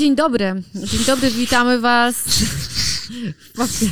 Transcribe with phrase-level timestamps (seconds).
[0.00, 0.62] Dzień dobry.
[0.74, 3.88] Dzień dobry, witamy Was w, papier...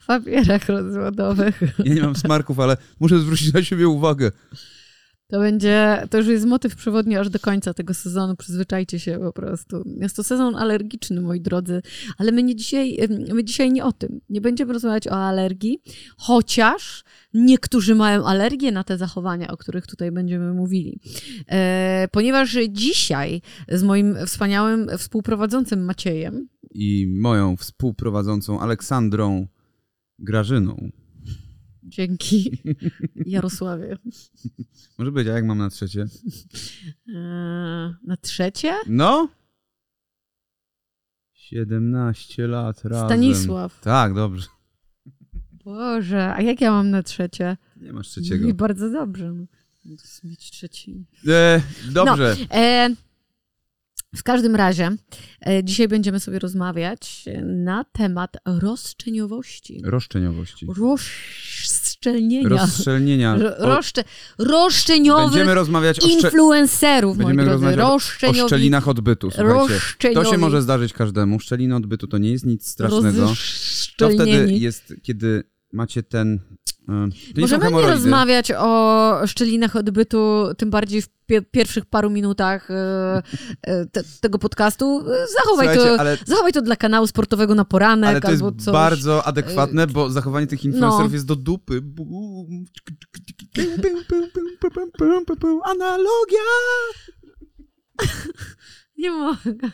[0.00, 1.60] w papierach rozwodowych.
[1.84, 4.32] Ja nie mam smarków, ale muszę zwrócić na siebie uwagę.
[5.30, 9.32] To będzie, to już jest motyw przewodni aż do końca tego sezonu, przyzwyczajcie się po
[9.32, 9.84] prostu.
[10.00, 11.82] Jest to sezon alergiczny, moi drodzy,
[12.18, 12.98] ale my, nie dzisiaj,
[13.34, 14.20] my dzisiaj nie o tym.
[14.28, 15.82] Nie będziemy rozmawiać o alergii,
[16.16, 17.04] chociaż
[17.34, 21.00] niektórzy mają alergię na te zachowania, o których tutaj będziemy mówili.
[21.48, 29.46] E, ponieważ dzisiaj z moim wspaniałym współprowadzącym Maciejem I moją współprowadzącą Aleksandrą
[30.18, 30.90] Grażyną.
[31.90, 32.62] Dzięki.
[33.26, 33.98] Jarosławie.
[34.98, 36.00] Może być, a jak mam na trzecie?
[37.08, 38.74] Eee, na trzecie?
[38.86, 39.28] No?
[41.32, 43.08] 17 lat razem.
[43.08, 43.80] Stanisław.
[43.80, 44.48] Tak, dobrze.
[45.64, 47.56] Boże, a jak ja mam na trzecie?
[47.76, 48.48] Nie masz trzeciego.
[48.48, 49.32] I bardzo dobrze.
[49.32, 49.44] No.
[50.24, 51.06] Mieć trzeci.
[51.28, 51.62] E,
[51.92, 52.36] dobrze.
[52.40, 52.90] No, e,
[54.14, 54.90] w każdym razie,
[55.46, 59.80] e, dzisiaj będziemy sobie rozmawiać na temat roszczeniowości.
[59.84, 60.66] Roszczeniowości.
[60.78, 62.48] Rozszczelnienia.
[62.48, 63.36] Rozstrzelnienia.
[63.36, 64.04] Ro- O, roszcze,
[64.38, 67.76] roszczeniowych Będziemy rozmawiać o, influencerów, moi Będziemy drodzy.
[67.76, 69.30] rozmawiać o- szczelinach odbytu.
[69.38, 71.40] Roszczeniowi, To się może zdarzyć każdemu.
[71.40, 73.32] Szczeliny odbytu to nie jest nic strasznego.
[73.96, 76.40] To wtedy jest, kiedy macie ten...
[76.88, 82.70] e, To Możemy nie rozmawiać o szczelinach odbytu, tym bardziej w pie- pierwszych paru minutach
[82.70, 83.22] e,
[83.62, 85.04] e, te, tego podcastu.
[85.36, 88.72] Zachowaj Słuchajcie, to, ale zachowaj to dla kanału sportowego na poranek Ale to jest coś.
[88.72, 91.14] bardzo adekwatne, bo zachowanie tych influencerów No.
[91.14, 91.82] jest do dupy.
[95.64, 96.38] Analogia!
[98.98, 99.70] Nie mogę.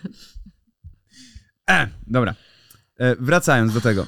[1.70, 2.34] E, dobra.
[2.98, 4.06] E, wracając do tego.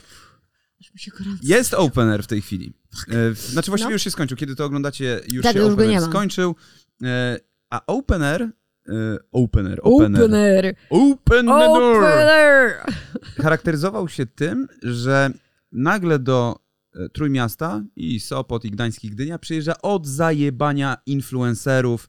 [0.98, 1.38] Mi się gorąco.
[1.42, 2.72] Jest opener w tej chwili.
[3.08, 3.92] E, w- znaczy właściwie No.
[3.92, 4.36] już się skończył.
[4.36, 6.56] Kiedy to oglądacie, już Tak, się już skończył.
[7.02, 7.38] E,
[7.70, 8.42] a opener...
[8.42, 10.22] E, opener, opener.
[10.22, 10.74] Opener.
[10.90, 11.54] Opener.
[11.70, 12.74] Opener.
[13.42, 15.30] charakteryzował się tym, że
[15.72, 16.58] nagle do
[16.94, 22.08] e, Trójmiasta i Sopot i Gdańsk i Gdynia przyjeżdża od zajebania influencerów,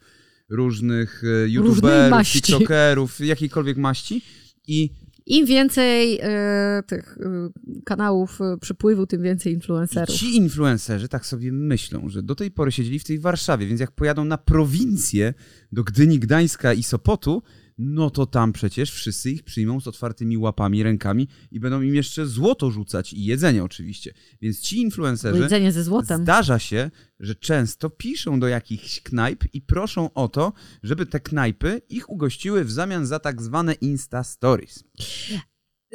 [0.50, 4.22] różnych e, youtuberów, tiktokerów, jakiejkolwiek maści
[4.68, 4.90] i
[5.30, 7.50] Im więcej e, tych e,
[7.86, 10.16] kanałów e, przypływu, tym więcej influencerów.
[10.16, 13.92] ci influencerzy tak sobie myślą, że do tej pory siedzieli w tej Warszawie, więc jak
[13.92, 15.34] pojadą na prowincję
[15.72, 17.44] do Gdyni, Gdańska i Sopotu,
[17.80, 22.28] no to tam przecież wszyscy ich przyjmą z otwartymi łapami, rękami i będą im jeszcze
[22.28, 24.14] złoto rzucać i jedzenie oczywiście.
[24.42, 26.22] Więc ci influencerzy Jedzenie ze złotem.
[26.22, 30.54] Zdarza się, że często piszą do jakichś knajp i proszą o to,
[30.84, 34.84] żeby te knajpy ich ugościły w zamian za tak zwane Insta Stories.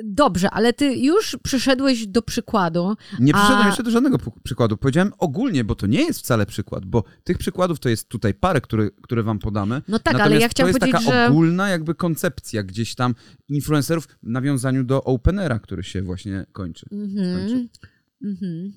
[0.05, 2.97] Dobrze, ale ty już przyszedłeś do przykładu.
[3.21, 4.77] Nie A- przyszedłem jeszcze do żadnego przykładu.
[4.77, 8.61] Powiedziałem ogólnie, bo to nie jest wcale przykład, bo tych przykładów to jest tutaj parę,
[8.61, 9.83] które, które wam podamy.
[9.89, 13.15] No tak, ale Natomiast ja chciałam to jest powiedzieć, taka ogólna jakby koncepcja gdzieś tam
[13.49, 16.87] influencerów w nawiązaniu do Openera, który się właśnie kończy.
[16.93, 17.39] Mhm.
[17.39, 17.69] kończy.
[18.25, 18.73] Mhm.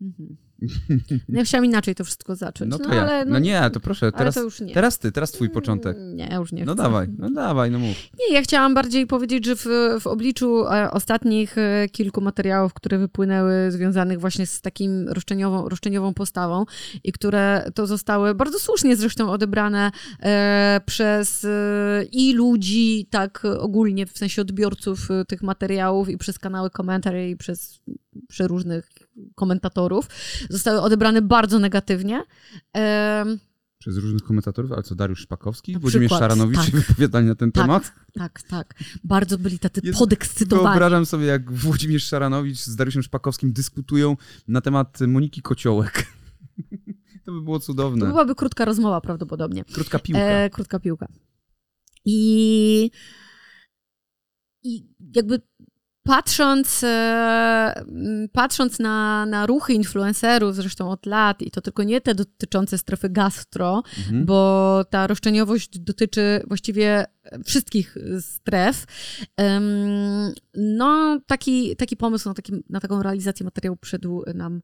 [0.00, 0.36] Mhm.
[1.28, 2.70] No ja chciałam inaczej to wszystko zacząć.
[2.70, 3.02] No No, to ja.
[3.02, 4.74] ale, No nie, to proszę, teraz, to już nie.
[4.74, 5.96] teraz ty, teraz twój początek.
[6.14, 6.82] Nie, już nie No chcę.
[6.82, 7.96] dawaj, no dawaj, no mów.
[8.20, 9.66] Nie, ja chciałam bardziej powiedzieć, że w,
[10.00, 16.14] w obliczu e, ostatnich e, kilku materiałów, które wypłynęły związanych właśnie z takim roszczeniową, roszczeniową
[16.14, 16.64] postawą
[17.04, 19.90] i które to zostały bardzo słusznie zresztą odebrane
[20.22, 26.38] e, przez e, i ludzi, tak ogólnie, w sensie odbiorców e, tych materiałów i przez
[26.38, 27.80] kanały komentarzy i przez
[28.28, 28.88] przeróżnych
[29.34, 30.08] komentatorów,
[30.50, 32.22] zostały odebrane bardzo negatywnie.
[33.78, 36.70] Przez różnych komentatorów, ale co Dariusz Szpakowski, Na Włodzimierz przykład, Szaranowicz tak.
[36.80, 37.64] wypowiadali na ten Tak.
[37.64, 37.92] temat.
[38.14, 38.74] tak, tak.
[39.04, 40.68] Bardzo byli tacy Jest- podekscytowani.
[40.68, 44.16] Wyobrażam sobie, jak Włodzimierz Szaranowicz z Dariuszem Szpakowskim dyskutują
[44.48, 46.06] na temat Moniki Kociołek.
[47.24, 48.06] To by było To cudowne.
[48.06, 49.64] byłaby krótka rozmowa prawdopodobnie.
[49.64, 50.20] Krótka piłka.
[50.22, 51.08] E, krótka piłka.
[52.04, 52.90] I,
[54.62, 55.40] I jakby
[56.06, 57.84] patrząc, e,
[58.32, 63.08] patrząc na, na ruchy influencerów, zresztą od lat, i to tylko nie te dotyczące strefy
[63.10, 64.26] gastro, Mhm.
[64.26, 67.04] bo ta roszczeniowość dotyczy właściwie
[67.44, 68.84] wszystkich stref.
[70.54, 74.60] No, taki, taki pomysł na, taki, na taką realizację materiału przyszedł nam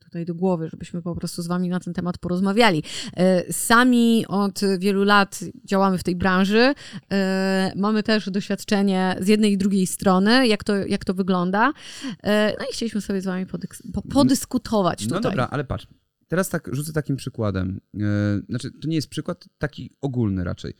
[0.00, 2.82] tutaj do głowy, żebyśmy po prostu z wami na ten temat porozmawiali.
[3.16, 6.74] E, Sami od wielu lat działamy w tej branży.
[7.12, 11.72] E, Mamy też doświadczenie z jednej i drugiej strony, jak to, jak to wygląda.
[12.58, 15.32] No i chcieliśmy sobie z wami po- podyskutować No tutaj.
[15.32, 15.86] dobra, ale patrz.
[16.28, 17.80] Teraz tak rzucę takim przykładem.
[18.48, 20.74] Znaczy, to nie jest przykład taki ogólny raczej.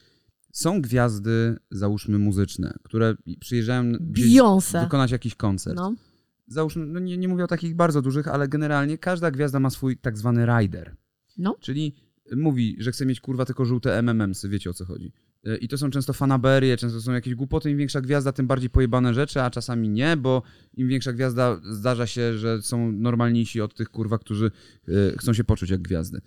[0.53, 3.93] Są gwiazdy, załóżmy muzyczne, które przyjeżdżają
[4.81, 5.77] wykonać jakiś koncert.
[5.77, 5.95] No.
[6.47, 9.97] Załóżmy, no nie, nie mówię o takich bardzo dużych, ale generalnie każda gwiazda ma swój
[9.97, 10.97] tak zwany rider.
[11.39, 11.57] No.
[11.61, 11.95] Czyli
[12.37, 15.13] mówi, że chce mieć kurwa tylko żółte MMMsy, wiecie o co chodzi.
[15.45, 17.71] E, I to są często fanaberie, często są jakieś głupoty.
[17.71, 20.43] Im większa gwiazda, tym bardziej pojebane rzeczy, a czasami nie, bo
[20.75, 24.51] im większa gwiazda, zdarza się, że są normalniejsi od tych kurwa, którzy
[24.89, 26.21] e, chcą się poczuć jak gwiazdy.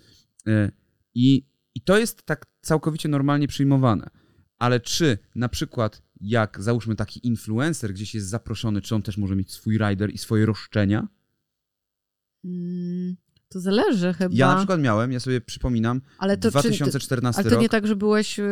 [0.47, 0.71] E,
[1.15, 4.09] I, I to jest tak całkowicie normalnie przyjmowane.
[4.57, 9.35] Ale czy na przykład jak załóżmy taki influencer gdzieś jest zaproszony, czy on też może
[9.35, 11.07] mieć swój rider i swoje roszczenia?
[12.45, 13.15] Mm,
[13.49, 14.35] to zależy chyba.
[14.35, 17.87] Ja na przykład miałem, ja sobie przypominam, ale to, 2014 czy, ale to nie tak,
[17.87, 18.37] że byłeś...
[18.37, 18.45] Yy,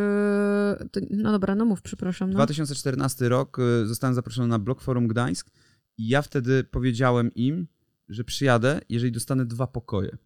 [0.92, 2.30] to, no dobra, no mów, przepraszam.
[2.30, 2.36] No.
[2.36, 5.50] 2014 rok y, zostałem zaproszony na Blog Forum Gdańsk
[5.98, 7.68] i ja wtedy powiedziałem im,
[8.10, 10.18] że przyjadę, jeżeli dostanę dwa pokoje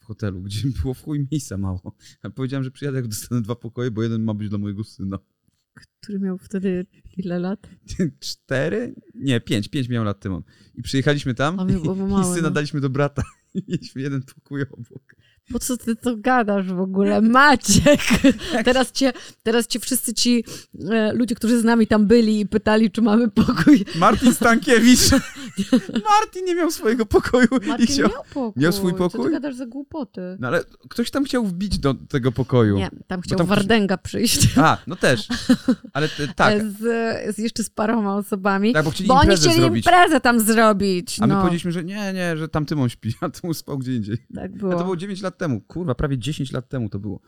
[0.00, 1.96] w hotelu, gdzie było w chuj miejsca mało.
[2.24, 5.18] Ja powiedziałem, że przyjadę, jak dostanę dwa pokoje, bo jeden ma być dla mojego syna.
[5.74, 6.86] Który miał wtedy
[7.16, 7.68] ile lat?
[8.20, 8.94] Cztery?
[9.14, 9.68] Nie, pięć.
[9.68, 10.42] Pięć miał lat Tymon.
[10.74, 12.54] I przyjechaliśmy tam A było i, małe, i syna no.
[12.54, 13.22] daliśmy do brata.
[13.54, 15.14] I mieliśmy jeden pokój obok.
[15.52, 17.20] Po co ty to gadasz w ogóle?
[17.20, 18.00] Maciek!
[18.64, 20.44] Teraz cię, teraz cię wszyscy ci
[20.90, 23.84] e, ludzie, którzy z nami tam byli i pytali, czy mamy pokój.
[23.96, 25.10] Martin Stankiewicz.
[26.10, 27.48] Martin nie miał swojego pokoju.
[27.66, 28.08] Martin chciał...
[28.08, 28.62] miał pokój.
[28.62, 29.24] Miał swój Co pokój?
[29.24, 30.20] ty gadasz za głupoty?
[30.40, 32.76] No ale ktoś tam chciał wbić do tego pokoju.
[32.76, 34.58] Nie, tam chciał tam ktoś- Wardęga przyjść.
[34.58, 35.28] A, no też.
[35.92, 36.62] Ale t- tak.
[36.62, 36.78] Z,
[37.36, 38.72] z jeszcze z paroma osobami.
[38.72, 39.86] Tak, bo chcieli bo oni chcieli zrobić.
[39.86, 41.16] imprezę tam zrobić.
[41.20, 41.40] A my no.
[41.40, 44.18] powiedzieliśmy, że nie, nie, że tam Tymon śpi, a Tymon spał gdzie indziej.
[44.34, 44.72] Tak A było.
[44.72, 45.60] to było 9 lat temu.
[45.60, 47.20] Kurwa, prawie 10 lat temu to było.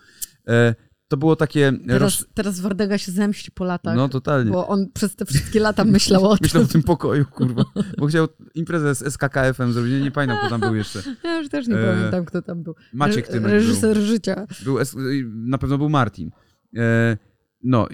[0.48, 0.74] E,
[1.08, 1.70] to było takie...
[1.70, 1.78] Roz...
[1.88, 3.96] Teraz, teraz Wardęga się zemści po latach.
[3.96, 4.50] No totalnie.
[4.50, 6.44] Bo on przez te wszystkie lata myślał o tym.
[6.44, 7.64] Myślał o tym pokoju, kurwa.
[7.98, 9.92] Bo chciał imprezę z SKKF-em zrobić.
[9.92, 11.02] Nie, nie pamiętam, kto tam był jeszcze.
[11.24, 12.74] Ja już też nie E, pamiętam, kto tam był.
[12.92, 14.46] Maciek Tymek Reżyser życia.
[14.64, 14.78] Był.
[15.24, 16.30] Na pewno był Martin.
[16.76, 17.16] E,
[17.62, 17.88] no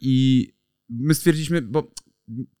[0.00, 0.52] i,
[0.88, 1.92] my- stwierdziliśmy, bo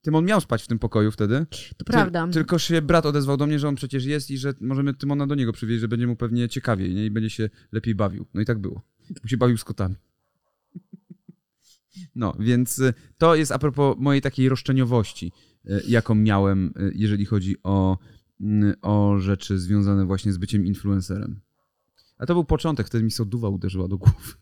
[0.02, 1.46] Tymon miał spać w tym pokoju wtedy.
[1.76, 2.26] To prawda.
[2.26, 5.26] Ty, tylko się brat odezwał do mnie, że on przecież jest i że możemy Tymona
[5.26, 7.06] do niego przywieźć, że będzie mu pewnie ciekawiej nie?
[7.06, 8.26] i będzie się lepiej bawił.
[8.34, 8.82] No i tak było.
[9.22, 9.94] Bo się bawił z kotami.
[12.14, 15.32] No, więc y, to jest a propos mojej takiej roszczeniowości,
[15.66, 17.98] y, jaką miałem, y, jeżeli chodzi o,
[18.40, 21.40] mm, o rzeczy związane właśnie z byciem influencerem.
[22.18, 24.32] A to był początek, wtedy mi soduwa uderzyła do głowy.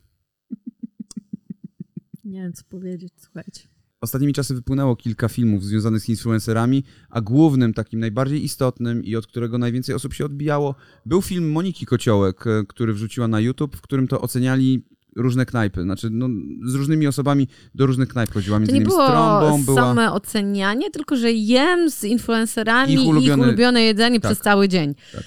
[2.25, 3.67] Nie wiem, co powiedzieć, słuchajcie.
[4.01, 9.27] Ostatnimi czasy wypłynęło kilka filmów związanych z influencerami, a głównym, takim najbardziej istotnym i od
[9.27, 10.75] którego najwięcej osób się odbijało,
[11.05, 15.83] był film Moniki Kociołek, e, który wrzuciła na YouTube, w którym to oceniali różne knajpy.
[15.83, 16.27] Znaczy, no,
[16.65, 18.59] z różnymi osobami do różnych knajp chodziła.
[18.59, 19.81] Między To nie innymi było trąbą, była...
[19.81, 24.31] same ocenianie, tylko że jem z influencerami Ich ich ulubiony- ulubione, jedzenie tak.
[24.31, 24.95] przez cały dzień.
[25.13, 25.23] Tak.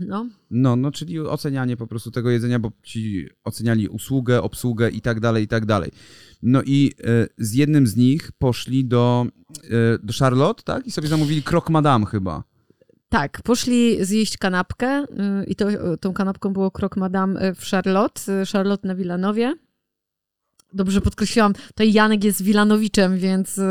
[0.00, 5.00] No, No, no, czyli ocenianie po prostu tego jedzenia, bo ci oceniali usługę, obsługę i
[5.00, 5.90] tak dalej, i tak dalej.
[6.42, 9.26] No i e, z jednym z nich poszli do,
[9.64, 10.86] e, do Charlotte, tak?
[10.86, 12.44] I sobie zamówili krok madame chyba.
[13.08, 15.66] tak, poszli zjeść kanapkę y, i to,
[16.00, 19.54] tą kanapką było krok madame y, w Charlotte, y, Charlotte na Wilanowie.
[20.72, 23.62] Dobrze podkreśliłam, tutaj Janek jest Wilanowiczem, więc, y,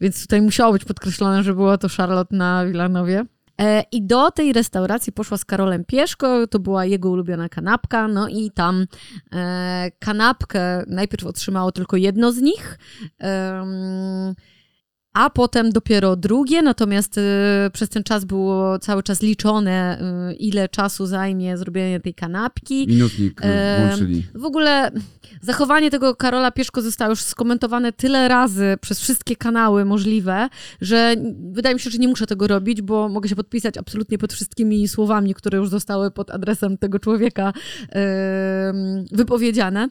[0.00, 3.26] więc tutaj musiało być podkreślone, że było to Charlotte na Wilanowie.
[3.60, 8.28] E, I do tej restauracji poszła z Karolem Pieszko, to była jego ulubiona kanapka, no
[8.28, 8.86] i tam
[9.32, 12.78] e, kanapkę najpierw otrzymało tylko jedno z nich,
[15.12, 20.68] a potem dopiero drugie, natomiast e, przez ten czas było cały czas liczone, e, ile
[20.68, 22.86] czasu zajmie zrobienie tej kanapki.
[22.88, 24.26] Minutnik e, Em, włączyli.
[24.34, 24.90] W ogóle
[25.40, 30.48] zachowanie tego Karola Pieszko zostało już skomentowane tyle razy przez wszystkie kanały możliwe,
[30.80, 31.14] że
[31.52, 34.88] wydaje mi się, że nie muszę tego robić, bo mogę się podpisać absolutnie pod wszystkimi
[34.88, 37.52] słowami, które już zostały pod adresem tego człowieka
[39.12, 39.88] wypowiedziane.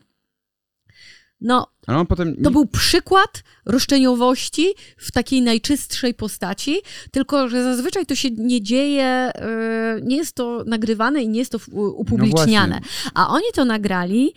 [1.41, 2.35] No, Ale on potem...
[2.43, 9.05] to był przykład roszczeniowości w takiej najczystszej postaci, tylko że zazwyczaj to się nie dzieje,
[9.05, 12.79] e, nie jest to nagrywane i nie jest to w- upubliczniane.
[13.05, 14.33] No A oni to nagrali,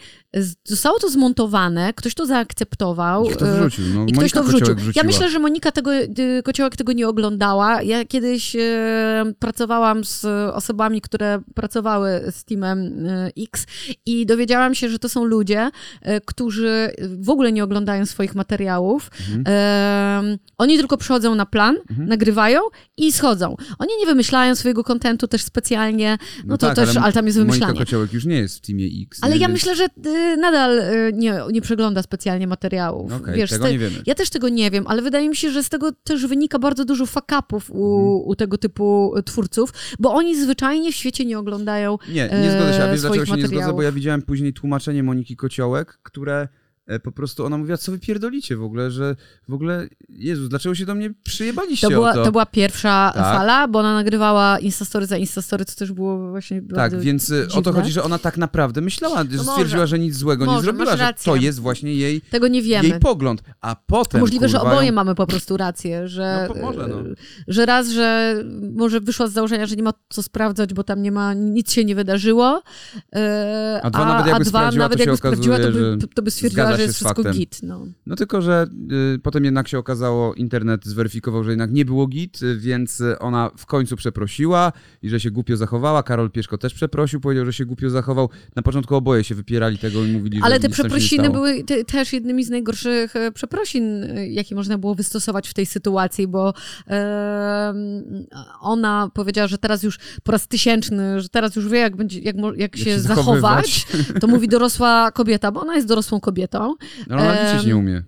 [0.64, 3.24] zostało to zmontowane, ktoś to zaakceptował.
[3.24, 3.84] Ktoś to e, wrzucił.
[3.94, 4.76] No, i ktoś Monika to wrzucił.
[4.96, 7.82] Ja myślę, że Monika tego, y, Kociołek tego nie oglądała.
[7.82, 10.24] Ja kiedyś e, pracowałam z
[10.54, 13.66] osobami, które pracowały z Teamem e, X
[14.06, 15.70] i dowiedziałam się, że to są ludzie,
[16.02, 19.10] e, którzy w ogóle nie oglądają swoich materiałów.
[19.36, 20.38] Mhm.
[20.58, 22.60] Oni tylko przychodzą na plan, nagrywają
[22.96, 23.56] i schodzą.
[23.78, 27.52] Oni nie wymyślają swojego kontentu też specjalnie, no, to tak, też, ale, tam jest Monika
[27.54, 27.78] wymyślanie.
[27.78, 29.18] Kociołek już nie jest w Teamie X.
[29.22, 33.12] Ale ja Więc- myślę, że y, nadal y, nie, nie przegląda specjalnie materiałów.
[33.12, 33.96] Okej, Wiesz, z tego te- nie wiemy.
[34.06, 36.84] Ja też tego nie wiem, ale wydaje mi się, że z tego też wynika bardzo
[36.84, 38.28] dużo fuck-upów u, Mhm.
[38.28, 42.82] u tego typu twórców, bo oni zwyczajnie w świecie nie oglądają Nie, nie zgodzę się.
[42.82, 43.72] A e, wiesz, dlaczego swoich się nie zgodzę?
[43.72, 46.48] Bo ja widziałem później tłumaczenie Moniki Kociołek, które e,
[47.02, 49.16] po prostu ona mówiła, co wy pierdolicie w ogóle, że
[49.48, 52.24] w ogóle, Jezus, dlaczego się do mnie przyjebaliście To była, o to?
[52.24, 53.22] to była pierwsza Tak.
[53.36, 57.46] fala, bo ona nagrywała Instastory za Instastory, co też było właśnie Tak, więc e, o
[57.46, 57.72] to dziwne.
[57.72, 59.44] chodzi, że ona tak naprawdę myślała, że może.
[59.50, 62.62] stwierdziła, że nic złego nie Może, zrobiła, masz że to jest właśnie jej, Tego nie
[62.62, 62.88] wiemy.
[62.88, 63.42] jej pogląd.
[63.60, 66.96] A potem, Możliwe, że kurwa, oboje ją- mamy po prostu rację, że, No, może, no.
[67.48, 68.36] że raz, że
[68.74, 71.84] może wyszła z założenia, że nie ma co sprawdzać, bo tam nie ma, nic się
[71.84, 72.62] nie wydarzyło,
[73.16, 76.00] e, A dwa nawet jakby a dwa sprawdziła, nawet to jakby sprawdziła, to okazuje, by,
[76.00, 77.32] że to by stwierdziła, że jest wszystko faktem.
[77.32, 77.62] git.
[77.62, 77.86] No.
[78.06, 78.66] No tylko, że
[79.14, 83.18] y, potem jednak się okazało, internet zweryfikował, że jednak nie było git, y, więc y,
[83.18, 86.02] ona w końcu przeprosiła i że się głupio zachowała.
[86.02, 88.28] Karol Pieszko też przeprosił, powiedział, że się głupio zachował.
[88.56, 92.12] Na początku oboje się wypierali tego i mówili, Ale że te przeprosiny były te, też
[92.12, 96.54] jednymi z najgorszych e, przeprosin, e, jakie można było wystosować w tej sytuacji, bo
[96.86, 97.76] em,
[98.60, 102.36] ona powiedziała, że teraz już po raz tysięczny, że teraz już wie, jak, będzie, jak,
[102.56, 103.86] jak, się, się zachować.
[104.20, 106.63] To mówi dorosła kobieta, bo ona jest dorosłą kobietą.
[107.10, 108.02] Ale ona liczyć Em, nie umie.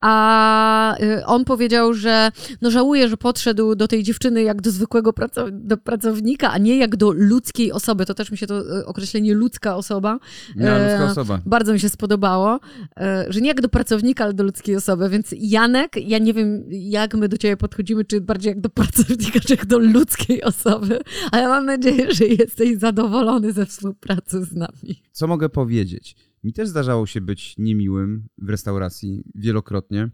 [0.00, 2.30] A y, on powiedział, że
[2.62, 6.78] no żałuje, że podszedł do tej dziewczyny jak do zwykłego praco- do pracownika, a nie
[6.78, 8.06] jak do ludzkiej osoby.
[8.06, 10.18] To też mi się to y, określenie ludzka osoba
[10.58, 11.40] e, ludzka osoba.
[11.46, 12.60] bardzo mi się spodobało,
[12.96, 15.08] e, że nie jak do pracownika, ale do ludzkiej osoby.
[15.08, 19.40] Więc Janek, ja nie wiem, jak my do ciebie podchodzimy, czy bardziej jak do pracownika,
[19.40, 21.00] czy jak do ludzkiej osoby,
[21.32, 25.02] ale mam nadzieję, że jesteś zadowolony ze współpracy z nami.
[25.12, 26.16] Co mogę powiedzieć?
[26.44, 30.10] Mi też zdarzało się być niemiłym w restauracji wielokrotnie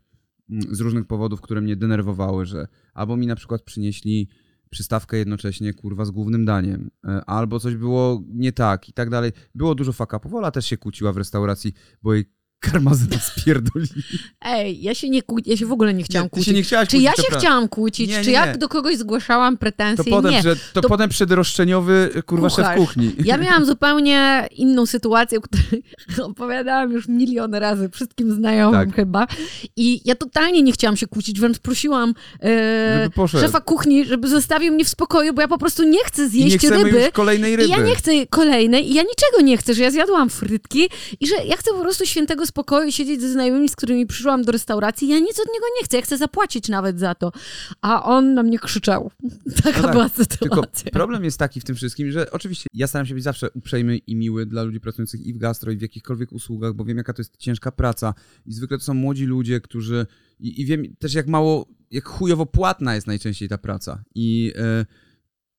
[0.51, 4.29] mm, z różnych powodów, które mnie denerwowały, że albo mi na przykład przynieśli
[4.71, 9.33] przystawkę jednocześnie, kurwa, z głównym daniem, e, albo coś było nie tak i tak dalej.
[9.55, 10.35] Było dużo fakapów.
[10.35, 11.73] Ola też się kłóciła w restauracji,
[12.03, 12.25] bo jej
[12.61, 14.03] karmazyna spierdolili.
[14.43, 16.49] Ej, ja się nie kłó- ja się w ogóle nie chciałam Nie, kłócić.
[16.49, 18.11] się nie chciałaś Czy kłócić, ja się chciałam kłócić?
[18.11, 18.59] Nie, czy nie, ja nie.
[18.59, 20.05] do kogoś zgłaszałam pretensje?
[20.05, 20.41] To potem, nie.
[20.41, 22.77] przed, to To- potem przedroszczeniowy, kurwa, szef Kucharz.
[22.79, 23.13] kuchni.
[23.25, 25.83] Ja miałam zupełnie inną sytuację, o której
[26.31, 28.97] opowiadałam już milion razy wszystkim znajomym Tak.
[28.97, 29.27] chyba.
[29.77, 33.09] I ja totalnie nie chciałam się kłócić, wręcz prosiłam e,
[33.41, 36.31] szefa kuchni, żeby zostawił mnie w spokoju, bo ja po prostu nie chcę I nie
[36.31, 36.91] zjeść ryby.
[36.91, 37.69] już kolejnej ryby.
[37.69, 40.89] I ja nie chcę kolejnej, i ja niczego nie chcę, że ja zjadłam frytki
[41.21, 44.53] i że ja chcę po prostu świętego spokoju siedzieć ze znajomymi, z którymi przyszłam do
[44.53, 45.09] restauracji.
[45.09, 47.33] Ja nic od niego nie chcę, ja chcę zapłacić nawet za to.
[47.81, 49.11] A on na mnie krzyczał.
[49.65, 50.91] Taka No tak, była Tylko sytuacja.
[50.91, 54.17] problem jest taki w tym wszystkim, że oczywiście ja staram się być zawsze uprzejmy i
[54.17, 57.21] miły dla ludzi pracujących i w gastro, i w jakichkolwiek usługach, bo wiem, jaka to
[57.21, 58.15] jest ciężka praca.
[58.47, 60.07] I zwykle to są młodzi ludzie, którzy.
[60.41, 64.03] I, i wiem też, jak mało, jak chujowo płatna jest najczęściej ta praca.
[64.15, 64.53] I.
[64.57, 65.10] e,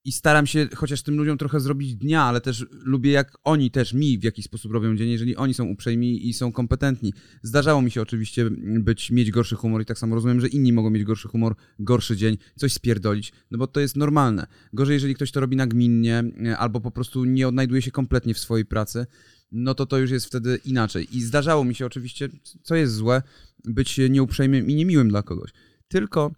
[0.05, 3.93] i staram się chociaż tym ludziom trochę zrobić dnia, ale też lubię, jak oni też
[3.93, 7.13] mi w jakiś sposób robią dzień, jeżeli oni są uprzejmi i są kompetentni.
[7.43, 10.89] Zdarzało mi się oczywiście być, mieć gorszy humor i tak samo rozumiem, że inni mogą
[10.89, 14.47] mieć gorszy humor, gorszy dzień, coś spierdolić, no bo to jest normalne.
[14.73, 18.39] Gorzej, jeżeli ktoś to robi nagminnie e, albo po prostu nie odnajduje się kompletnie w
[18.39, 19.05] swojej pracy,
[19.51, 21.17] no to to już jest wtedy inaczej.
[21.17, 22.29] I zdarzało mi się oczywiście,
[22.63, 23.21] co jest złe,
[23.65, 25.51] być nieuprzejmym i niemiłym dla kogoś.
[25.87, 26.31] Tylko,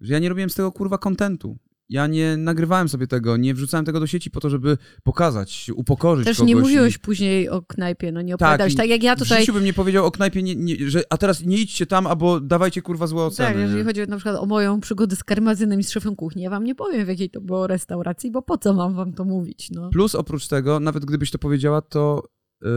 [0.00, 1.58] że ja nie robiłem z tego kurwa kontentu.
[1.88, 6.24] Ja nie nagrywałem sobie tego, nie wrzucałem tego do sieci po to, żeby pokazać, upokorzyć
[6.26, 6.46] Też kogoś.
[6.48, 8.72] nie i- mówiłeś później o knajpie, no nie opowiadałeś.
[8.72, 9.40] i Tak, jak ja W tutaj...
[9.40, 12.40] życiu bym nie powiedział o knajpie, nie, nie, że a teraz nie idźcie tam, albo
[12.40, 13.48] dawajcie kurwa złe oceny.
[13.48, 16.50] Tak, jeżeli chodzi na przykład o moją przygodę z karmazynem i z szefem kuchni, ja
[16.50, 19.70] wam nie powiem, w jakiej to było restauracji, bo po co mam wam to mówić,
[19.70, 19.90] no.
[19.90, 22.22] Plus oprócz tego, nawet gdybyś to powiedziała, to
[22.62, 22.68] yy,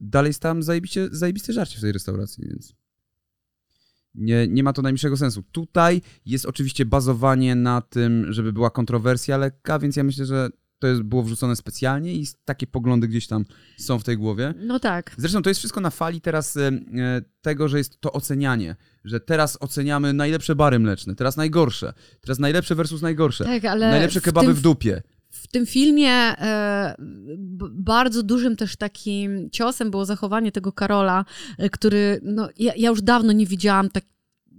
[0.00, 2.74] dalej stałem zajebiście, zajebiste żarcie w tej restauracji, więc
[4.14, 5.42] nie, nie ma to najmniejszego sensu.
[5.52, 10.86] Tutaj jest oczywiście bazowanie na tym, żeby była kontrowersja lekka, więc ja myślę, że to
[10.86, 13.44] jest, było wrzucone specjalnie i takie poglądy gdzieś tam
[13.78, 14.54] są w tej głowie.
[14.56, 15.14] No tak.
[15.16, 16.72] Zresztą to jest wszystko na fali teraz e, e,
[17.40, 22.74] tego, że jest to ocenianie, że teraz oceniamy najlepsze bary mleczne, teraz najgorsze, teraz najlepsze
[22.74, 25.02] versus najgorsze, Tak, najlepsze w kebaby tym- w dupie.
[25.32, 26.94] W tym filmie e,
[27.70, 31.24] bardzo dużym też takim ciosem było zachowanie tego Karola,
[31.58, 34.04] e, który, no ja, ja już dawno nie widziałam tak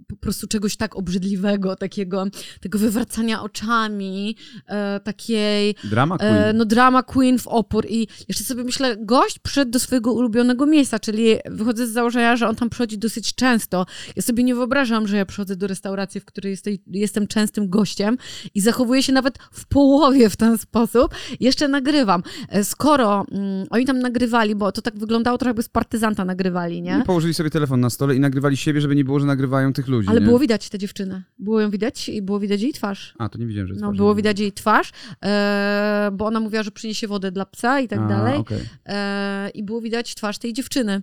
[0.08, 2.26] po prostu czegoś tak obrzydliwego, takiego,
[2.60, 6.34] tego wywracania oczami, e, takiej Drama queen.
[6.34, 10.66] E, no drama queen w opór i jeszcze sobie myślę, gość przyszedł do swojego ulubionego
[10.66, 13.86] miejsca, czyli wychodzę z założenia, że on tam przychodzi dosyć często.
[14.16, 18.16] Ja sobie nie wyobrażam, że ja przychodzę do restauracji, w której jesteś, jestem częstym gościem
[18.54, 21.14] i zachowuję się nawet w połowie w ten sposób.
[21.40, 22.22] Jeszcze nagrywam.
[22.48, 26.82] E, Skoro mm, oni tam nagrywali, bo to tak wyglądało trochę jakby z partyzanta nagrywali,
[26.82, 26.98] nie?
[27.02, 29.88] I położyli sobie telefon na stole i nagrywali siebie, żeby nie było, że nagrywają tych
[29.88, 29.93] ludzi.
[30.06, 30.26] Ale nie?
[30.26, 31.22] było widać tę dziewczynę.
[31.38, 33.14] Było ją widać i było widać jej twarz.
[33.18, 34.90] A, to nie widziałem, że jest No, twarz, było nie widać jej twarz,
[35.24, 38.38] e, bo ona mówiła, że przyniesie wodę dla psa i tak A, dalej.
[38.38, 38.58] okej.
[38.86, 41.02] E, I było widać twarz tej dziewczyny.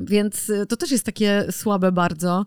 [0.00, 2.46] Więc y, to też jest takie słabe bardzo,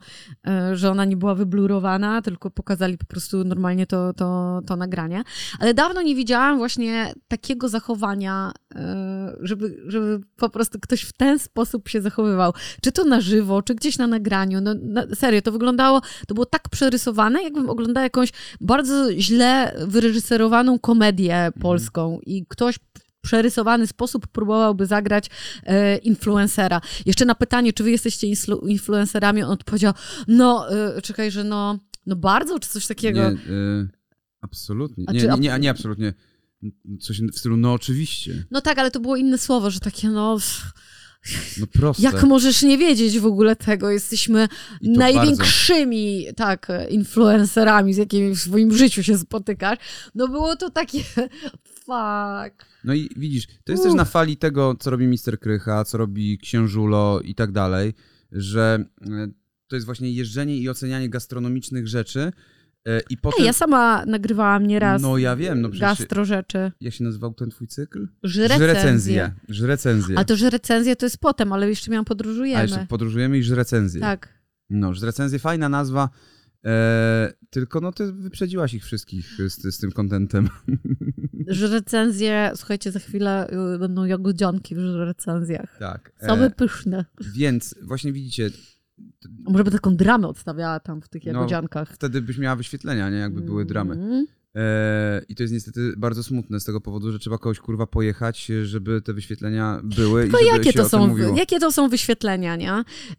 [0.71, 5.23] y, że ona nie była wyblurowana, tylko pokazali po prostu normalnie to, to, to nagranie.
[5.59, 8.77] Ale dawno nie widziałam właśnie takiego zachowania, y,
[9.41, 12.53] żeby, żeby po prostu ktoś w ten sposób się zachowywał.
[12.81, 14.61] Czy to na żywo, czy gdzieś na nagraniu.
[14.61, 18.29] No, na, serio, to wyglądało, to było tak przerysowane, jakbym oglądała jakąś
[18.61, 21.61] bardzo źle wyreżyserowaną komedię Mhm.
[21.61, 22.79] polską i ktoś
[23.22, 25.30] przerysowany sposób próbowałby zagrać
[25.63, 26.82] e, influencera.
[27.06, 28.28] Jeszcze na pytanie, czy wy jesteście
[28.68, 29.94] influencerami, on odpowiedział,
[30.28, 33.32] no, e, czekaj, że no, no bardzo, czy coś takiego.
[33.32, 33.90] Nie, y,
[34.42, 35.06] absolutnie.
[35.13, 36.13] Nie, nie, nie, nie absolutnie.
[37.00, 38.46] Coś w stylu, no oczywiście.
[38.51, 40.38] No tak, ale to było inne słowo, że takie, no,
[41.60, 42.04] No proste.
[42.04, 43.90] jak możesz nie wiedzieć w ogóle tego?
[43.90, 44.48] Jesteśmy
[44.82, 49.78] największymi, tak, influencerami, z jakimi w swoim życiu się spotykasz.
[50.16, 51.04] No było to takie,
[51.86, 52.66] fuck.
[52.84, 56.38] No i widzisz, to jest też na fali tego, co robi Mister Krycha, co robi
[56.38, 57.94] Księżulo i tak dalej,
[58.32, 59.28] że e,
[59.68, 62.32] to jest właśnie jeżdżenie i ocenianie gastronomicznych rzeczy
[63.09, 63.39] i potem...
[63.39, 65.81] Ej, ja sama nagrywałam nieraz No ja wiem, no przecież...
[66.00, 66.71] gastro rzeczy.
[66.81, 68.07] Jak się nazywał ten twój cykl?
[68.23, 69.31] Żrecenzje.
[69.50, 70.19] Żrecenzje.
[70.19, 72.59] A to, że recenzja to jest potem, ale jeszcze miałam podróżujemy.
[72.59, 74.01] A jeszcze podróżujemy i żrecenzje.
[74.01, 74.41] Tak.
[74.69, 76.09] No, żrecenzje, fajna nazwa,
[76.65, 80.50] e, tylko no ty wyprzedziłaś ich wszystkich z, z tym kontentem.
[81.71, 85.77] Recenzje, słuchajcie, za chwilę y, będą jagodzionki w recenzjach.
[85.79, 86.11] Tak.
[86.19, 87.05] Same E, pyszne.
[87.35, 88.50] więc właśnie widzicie,
[89.43, 91.89] może by taką dramę odstawiała tam w tych No, jagodziankach.
[91.93, 93.17] wtedy byś miała wyświetlenia, nie?
[93.17, 94.25] Jakby były dramy.
[94.55, 98.46] E, I to jest niestety bardzo smutne z tego powodu, że trzeba kogoś kurwa pojechać,
[98.63, 101.36] żeby te wyświetlenia były Tylko i żeby jakie się to, o tym są, mówiło.
[101.38, 102.72] jakie to są wyświetlenia, nie?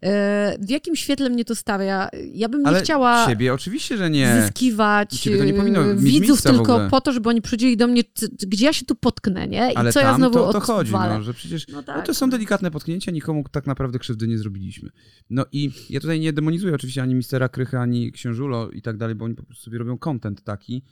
[0.03, 2.09] E, W jakim świetle mnie to stawia?
[2.33, 4.41] Ja bym nie Ale chciała ciebie oczywiście, że nie.
[4.41, 7.87] zyskiwać ciebie to nie powinno e, mieć widzów tylko po to, żeby oni przychodzili do
[7.87, 8.03] mnie,
[8.47, 9.71] gdzie ja się tu potknę, nie?
[9.71, 12.05] I Ale co tam ja znowu to, to chodzi, no, że przecież No no tak.
[12.05, 14.89] to są delikatne potknięcia, nikomu tak naprawdę krzywdy nie zrobiliśmy.
[15.29, 19.15] No i ja tutaj nie demonizuję oczywiście ani Mistera Krychy, ani Księżulo i tak dalej,
[19.15, 20.83] bo oni po prostu sobie robią content taki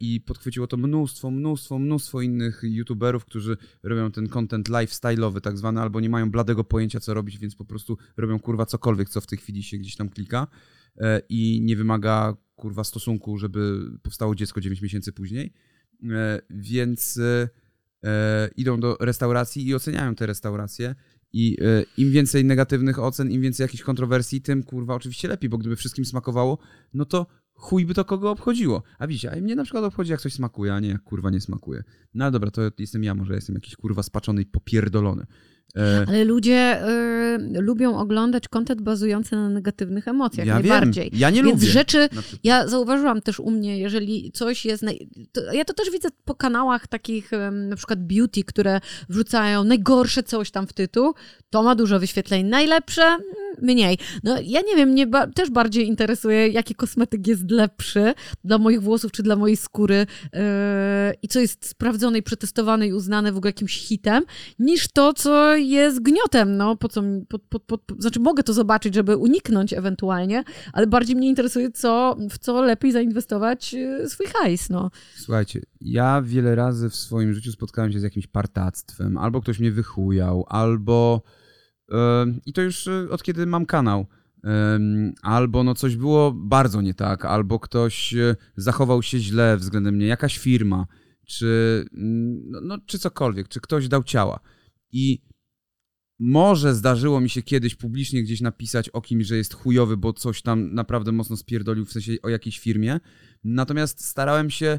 [0.00, 5.80] i podchwyciło to mnóstwo, mnóstwo, mnóstwo innych youtuberów, którzy robią ten content lifestyle'owy tak zwany,
[5.80, 9.26] albo nie mają bladego pojęcia co robić, więc po prostu robią kurwa cokolwiek, co w
[9.26, 10.46] tej chwili się gdzieś tam klika
[10.96, 15.52] e, i nie wymaga kurwa stosunku, żeby powstało dziecko 9 miesięcy później.
[16.10, 17.48] E, Więc e,
[18.04, 20.94] e, idą do restauracji i oceniają te restauracje.
[21.32, 25.58] I e, im więcej negatywnych ocen, im więcej jakichś kontrowersji, tym kurwa oczywiście lepiej, bo
[25.58, 26.58] gdyby wszystkim smakowało,
[26.94, 27.26] no to
[27.58, 28.82] chuj by to kogo obchodziło.
[28.98, 31.40] A widzicie, a mnie na przykład obchodzi jak coś smakuje, a nie jak kurwa nie
[31.40, 31.84] smakuje.
[32.14, 35.26] No ale dobra, to jestem ja, może jestem jakiś kurwa spaczony i popierdolony.
[35.76, 36.82] E, Ale ludzie
[37.56, 41.10] y, lubią oglądać kontent bazujący na negatywnych emocjach, ja najbardziej.
[41.10, 41.72] wiem, ja nie Więc lubię.
[41.72, 42.08] rzeczy,
[42.44, 44.82] ja zauważyłam też u mnie, jeżeli coś jest.
[44.82, 45.08] Naj...
[45.32, 47.30] To, ja to też widzę po kanałach takich,
[47.68, 51.14] na przykład beauty, które wrzucają najgorsze coś tam w tytuł.
[51.50, 52.46] To ma dużo wyświetleń.
[52.46, 53.22] Najlepsze mm,
[53.62, 53.98] mniej.
[54.24, 58.82] No ja nie wiem, mnie ba- też bardziej interesuje, jaki kosmetyk jest lepszy dla moich
[58.82, 60.40] włosów czy dla mojej skóry yy,
[61.22, 64.24] i co jest sprawdzone i przetestowane i uznane w ogóle jakimś hitem,
[64.58, 66.56] niż to, co jest gniotem.
[66.56, 71.16] No, po co, po, po, po, znaczy mogę to zobaczyć, żeby uniknąć ewentualnie, ale bardziej
[71.16, 74.90] mnie interesuje, co, w co lepiej zainwestować yy, swój hajs, no.
[75.16, 79.72] Słuchajcie, ja wiele razy w swoim życiu spotkałem się z jakimś partactwem, albo ktoś mnie
[79.72, 81.22] wychujał, albo
[81.92, 84.06] em, i to już e, od kiedy mam kanał.
[85.22, 90.06] albo no coś było bardzo nie tak, albo ktoś e, zachował się źle względem mnie,
[90.06, 90.86] jakaś firma,
[91.28, 94.40] czy, mm, no, no, czy cokolwiek, czy ktoś dał ciała.
[94.92, 95.22] I
[96.18, 100.42] może zdarzyło mi się kiedyś publicznie gdzieś napisać o kimś, że jest chujowy, bo coś
[100.42, 103.00] tam naprawdę mocno spierdolił, w sensie o jakiejś firmie.
[103.44, 104.78] Natomiast starałem się.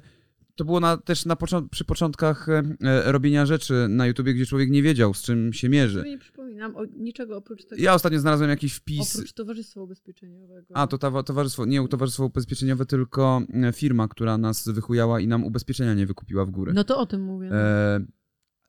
[0.56, 1.38] To było na, też na
[1.71, 5.69] przy początkach e, e, robienia rzeczy na YouTubie, gdzie człowiek nie wiedział, z czym się
[5.69, 6.04] mierzy.
[6.06, 7.82] Nie przypominam o niczego oprócz tego.
[7.82, 9.15] Ja ostatnio znalazłem jakiś wpis.
[9.15, 10.78] Oprócz Towarzystwa Ubezpieczeniowego.
[10.78, 15.93] A, to towarzystwo, nie towarzystwo ubezpieczeniowe, tylko e, firma, która nas wychujała i nam ubezpieczenia
[15.93, 16.73] nie wykupiła w górę.
[16.75, 17.49] No to o tym mówię.
[17.49, 17.56] No.
[17.56, 18.06] E,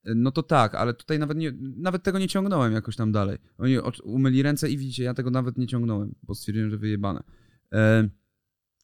[0.04, 3.38] no to tak, ale tutaj nawet, nie, nawet tego nie ciągnąłem jakoś tam dalej.
[3.58, 7.22] Oni umyli ręce i widzicie, ja tego nawet nie ciągnąłem, bo stwierdziłem, że wyjebane.
[7.72, 8.08] E,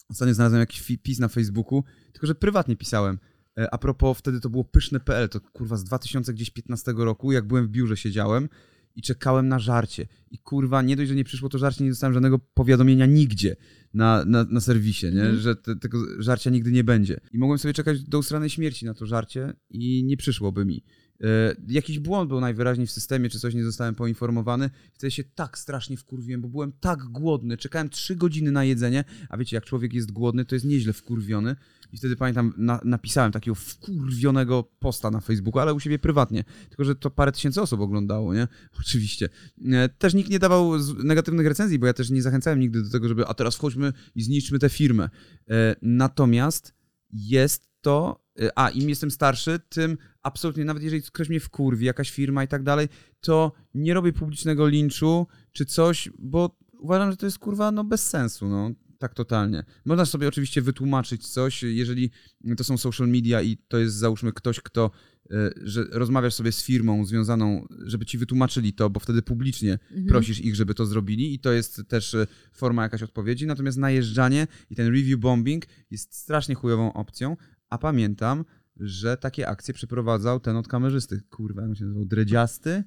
[0.09, 3.19] ostatnio znalazłem jakiś wpis na Facebooku, tylko że prywatnie pisałem.
[3.59, 7.71] E, a propos, wtedy to było pyszne.pl, to kurwa z 2015 roku, jak byłem w
[7.71, 8.49] biurze, siedziałem
[8.97, 10.07] i czekałem na żarcie.
[10.31, 13.57] I kurwa, nie dość, że nie przyszło to żarcie, nie dostałem żadnego powiadomienia nigdzie
[13.95, 15.21] na, na, na serwisie, nie?
[15.21, 15.37] Mhm.
[15.37, 17.21] że te, tego żarcia nigdy nie będzie.
[17.33, 20.85] I mogłem sobie czekać do usranej śmierci na to żarcie i nie przyszłoby mi.
[21.25, 24.71] E, jakiś błąd był najwyraźniej w systemie, czy coś nie zostałem poinformowany.
[24.93, 27.57] Wtedy się tak strasznie wkurwiłem, bo byłem tak głodny.
[27.57, 31.57] Czekałem trzy godziny na jedzenie, a wiecie, jak człowiek jest głodny, to jest nieźle wkurwiony.
[31.93, 36.45] I wtedy pamiętam, na, napisałem takiego wkurwionego posta na Facebooku, ale u siebie prywatnie.
[36.69, 38.49] Tylko, że to parę tysięcy osób oglądało, nie?
[38.81, 39.29] Oczywiście.
[39.73, 40.73] E, też nikt nie dawał
[41.05, 44.23] negatywnych recenzji, bo ja też nie zachęcałem nigdy do tego, żeby a teraz wchodźmy i
[44.23, 45.09] zniszczmy tę firmę.
[45.51, 46.75] E, Natomiast
[47.13, 48.26] jest to,
[48.57, 52.63] a im jestem starszy, tym absolutnie, nawet jeżeli ktoś mnie wkurwi, jakaś firma i tak
[52.63, 52.89] dalej,
[53.21, 58.09] to nie robię publicznego linczu czy coś, bo uważam, że to jest kurwa no bez
[58.09, 58.71] sensu, no.
[58.99, 59.65] Tak totalnie.
[59.85, 62.11] Można sobie oczywiście wytłumaczyć coś, jeżeli
[62.57, 64.91] to są social media i to jest załóżmy ktoś, kto,
[65.31, 70.07] e, że rozmawiasz sobie z firmą związaną, żeby ci wytłumaczyli to, bo wtedy publicznie Mhm.
[70.07, 73.47] prosisz ich, żeby to zrobili i to jest też e, forma jakaś odpowiedzi.
[73.47, 77.37] Natomiast najeżdżanie i ten review bombing jest strasznie chujową opcją,
[77.77, 78.45] a pamiętam,
[78.81, 81.21] że takie akcje przeprowadzał ten od kamerzysty.
[81.31, 82.05] Kurwa, jak on się nazywał?
[82.05, 82.85] Dredziasty?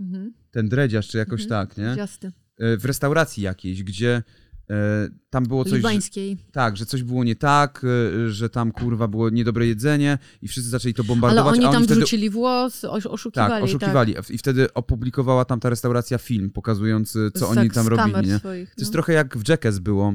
[0.00, 0.32] Mhm.
[0.50, 1.66] Ten dredziarz, czy jakoś Mhm.
[1.66, 1.84] tak, nie?
[1.84, 2.32] Jasne.
[2.58, 4.22] E, W restauracji jakiejś, gdzie
[4.70, 5.70] e, tam było coś...
[5.70, 6.36] że- Libańskiej.
[6.52, 7.84] tak, że coś było nie tak,
[8.24, 11.54] e, że tam kurwa było niedobre jedzenie i wszyscy zaczęli to Ale bombardować.
[11.56, 12.00] oni a tam wtedy...
[12.00, 13.52] wrzucili włos, osz- oszukiwali.
[13.52, 14.14] Tak, oszukiwali.
[14.30, 18.26] I wtedy opublikowała tam ta restauracja film pokazujący, co Z- oni tak, tam robili, kamer
[18.26, 18.38] nie?
[18.38, 18.92] Swoich, To jest no.
[18.92, 20.12] trochę jak w Jackass było,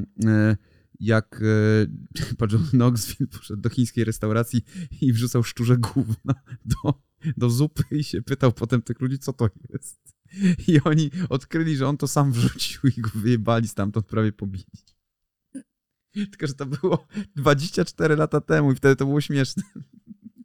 [1.02, 4.62] jak e, chyba John Knoxville poszedł do chińskiej restauracji
[5.02, 6.34] i wrzucał szczurze gówno
[6.66, 6.94] do,
[7.38, 10.00] do zupy i się pytał potem tych ludzi, co to jest.
[10.68, 14.66] I oni odkryli, że on to sam wrzucił i go wyjebali stamtąd, prawie pobili.
[16.14, 19.64] Tylko, że to było 24 lata temu i wtedy to było śmieszne.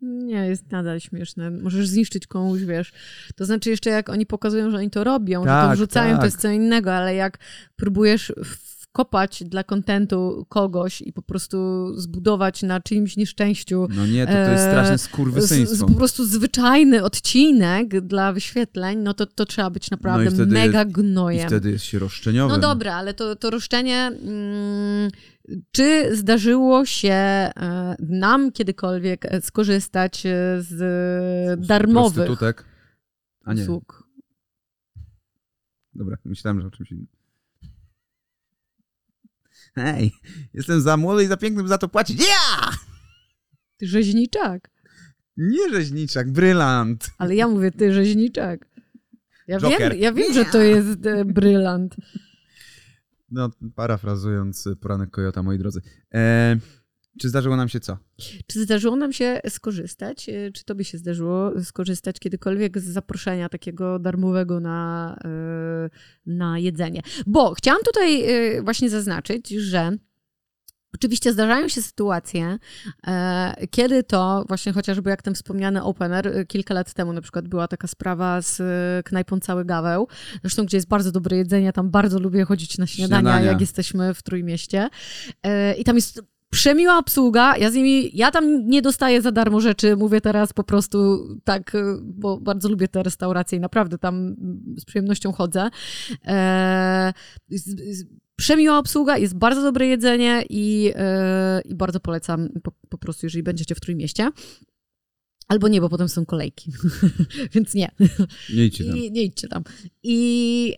[0.03, 1.51] Nie, jest nadal śmieszne.
[1.51, 2.93] Możesz zniszczyć komuś, wiesz.
[3.37, 6.21] To znaczy jeszcze jak oni pokazują, że oni to robią, że to Tak, wrzucają, tak.
[6.21, 7.39] to jest co innego, ale jak
[7.77, 8.33] próbujesz
[8.97, 11.57] wkopać dla kontentu kogoś i po prostu
[11.97, 15.87] zbudować na czyimś nieszczęściu No nie, to, to jest Eee, straszne z, z, skurwysyństwo.
[15.87, 20.79] po prostu zwyczajny odcinek dla wyświetleń, no to, to trzeba być naprawdę No wtedy mega
[20.79, 21.47] jest- I gnojem.
[21.49, 22.57] wtedy jest się roszczeniowym.
[22.57, 23.97] No dobra, ale to, to roszczenie.
[24.07, 25.11] Mm,
[25.73, 27.53] czy zdarzyło się e,
[27.99, 30.31] nam kiedykolwiek e, skorzystać e,
[30.63, 32.31] z darmowych
[33.47, 34.07] usług?
[35.95, 37.16] dobra, myślałem, że o czymś innym.
[39.77, 40.13] Hej,
[40.55, 42.21] jestem za młody i za piękny, by za to płacić.
[42.21, 42.71] Ja!
[43.77, 44.71] Ty rzeźniczak.
[45.37, 47.11] Nie rzeźniczak, brylant.
[47.19, 48.67] Ale ja mówię, ty rzeźniczak.
[49.47, 49.93] Ja Joker.
[49.93, 51.97] wiem, ja wiem że to jest e, brylant.
[53.31, 55.81] No, parafrazując poranek Kojota, moi drodzy.
[56.15, 56.57] E,
[57.21, 57.99] czy zdarzyło nam się co?
[58.47, 60.29] Czy zdarzyło nam się skorzystać?
[60.29, 65.91] e, Czy tobie się zdarzyło skorzystać kiedykolwiek z zaproszenia takiego darmowego na, e,
[66.27, 67.01] na jedzenie?
[67.27, 68.23] Bo chciałam tutaj
[68.57, 69.93] e, właśnie zaznaczyć, że
[70.95, 72.59] Oczywiście zdarzają się sytuacje,
[73.71, 77.87] kiedy to właśnie chociażby jak ten wspomniany opener, kilka lat temu na przykład była taka
[77.87, 78.63] sprawa z
[79.07, 80.09] knajpą Cały Gaweł,
[80.41, 83.51] zresztą gdzie jest bardzo dobre jedzenie, tam bardzo lubię chodzić na śniadania, Śniadania.
[83.53, 84.89] jak jesteśmy w Trójmieście
[85.79, 86.23] i tam jest
[86.57, 90.65] przemiła obsługa, ja z nimi, ja tam nie dostaję za darmo rzeczy, mówię teraz po
[90.65, 95.71] prostu tak, e, bo bardzo lubię te restauracje i naprawdę tam mm, z przyjemnością chodzę.
[96.25, 97.13] E,
[97.49, 97.65] z,
[97.99, 98.05] z,
[98.37, 103.43] Przemiła obsługa, jest bardzo dobre jedzenie i, e, i bardzo polecam po, po prostu, jeżeli
[103.43, 104.31] będziecie w Trójmieście.
[105.49, 106.73] Albo nie, bo potem są kolejki,
[107.55, 107.91] więc nie.
[108.55, 108.97] Nie idźcie tam.
[108.97, 109.63] I nie idźcie tam.
[110.03, 110.75] I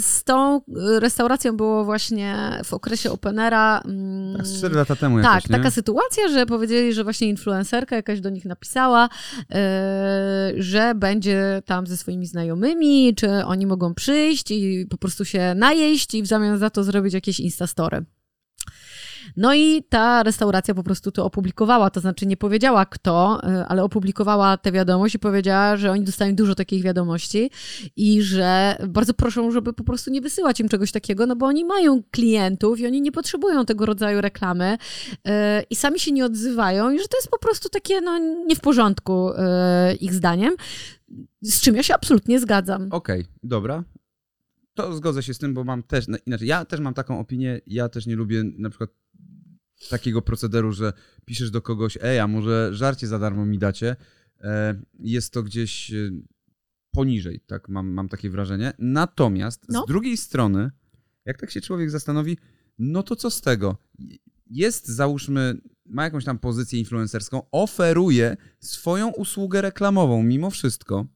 [0.00, 0.60] z tą
[0.98, 3.80] restauracją było właśnie w okresie Openera.
[3.84, 5.56] mm, Tak, z 4 lata temu tak, jakoś, nie?
[5.56, 9.08] taka sytuacja, że powiedzieli, że właśnie influencerka jakaś do nich napisała,
[9.50, 15.54] e, że będzie tam ze swoimi znajomymi, czy oni mogą przyjść i po prostu się
[15.56, 18.04] najeść i w zamian za to zrobić jakieś instastory.
[19.38, 23.84] No i ta restauracja po prostu to opublikowała, to znaczy nie powiedziała kto, e, ale
[23.84, 27.50] opublikowała tę wiadomość i powiedziała, że oni dostają dużo takich wiadomości
[27.96, 31.64] i że bardzo proszą, żeby po prostu nie wysyłać im czegoś takiego, no bo oni
[31.64, 34.78] mają klientów i oni nie potrzebują tego rodzaju reklamy
[35.24, 38.56] e, i sami się nie odzywają i że to jest po prostu takie no, nie
[38.56, 40.54] w porządku e, ich zdaniem,
[41.42, 42.88] z czym ja się absolutnie zgadzam.
[42.90, 43.84] Okej, dobra.
[44.74, 47.60] To zgodzę się z tym, bo mam też, no, inaczej, ja też mam taką opinię,
[47.66, 48.90] ja też nie lubię na przykład
[49.90, 50.92] takiego procederu, że
[51.24, 53.96] piszesz do kogoś, ej, a może żarcie za darmo mi dacie.
[54.40, 56.10] E, jest to gdzieś e,
[56.90, 58.72] poniżej, tak mam, mam takie wrażenie.
[58.78, 59.82] Natomiast No.
[59.82, 60.70] z drugiej strony,
[61.24, 62.38] jak tak się człowiek zastanowi,
[62.78, 63.76] no to co z tego?
[64.50, 71.06] Jest, załóżmy, ma jakąś tam pozycję influencerską, oferuje swoją usługę reklamową mimo wszystko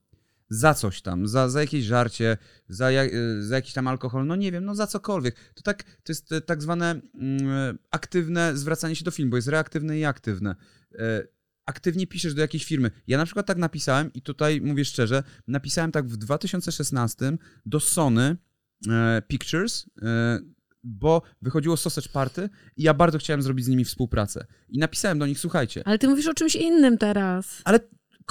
[0.52, 2.36] za coś tam, za, za jakieś żarcie,
[2.68, 5.36] za, y, za jakiś tam alkohol, no nie wiem, no za cokolwiek.
[5.54, 9.48] To tak, to jest e, tak zwane mm, aktywne zwracanie się do filmu, bo jest
[9.48, 10.54] reaktywne i aktywne.
[11.66, 12.90] Aktywnie piszesz do jakiejś firmy.
[13.06, 17.32] Ja na przykład tak napisałem i tutaj mówię szczerze, napisałem tak w 2016
[17.66, 18.36] do Sony
[19.28, 19.86] Pictures,
[20.84, 24.46] bo wychodziło Sausage Party i ja bardzo chciałem zrobić z nimi współpracę.
[24.68, 27.62] I napisałem do nich, słuchajcie, Ale ty mówisz o czymś innym teraz.
[27.64, 27.80] ale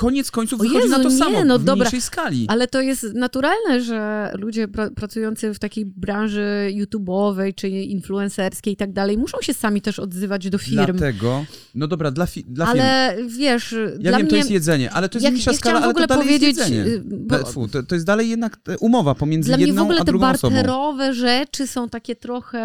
[0.01, 2.45] koniec końców wychodzi na Jezu, to nie, samo, no w dobra, mniejszej skali.
[2.49, 8.77] Ale to jest naturalne, że ludzie pra pracujący w takiej branży YouTube'owej czy influencerskiej i
[8.77, 10.75] tak dalej muszą się sami też odzywać do firm.
[10.85, 12.79] Dlatego, no dobra, dla, fi- dla firm.
[12.79, 14.29] ale wiesz, Ja wiem, mnie...
[14.29, 16.13] to jest jedzenie, ale to jest ja, mniejsza ja skala, chciałam w ale ogóle to
[16.13, 16.95] dalej powiedzieć, jest jedzenie.
[16.95, 17.45] y, bo.
[17.45, 19.99] Fu, to, to jest dalej jednak e, umowa pomiędzy dla mnie w jedną ogóle a
[19.99, 20.55] te drugą osobą.
[20.55, 22.61] barterowe rzeczy są takie trochę...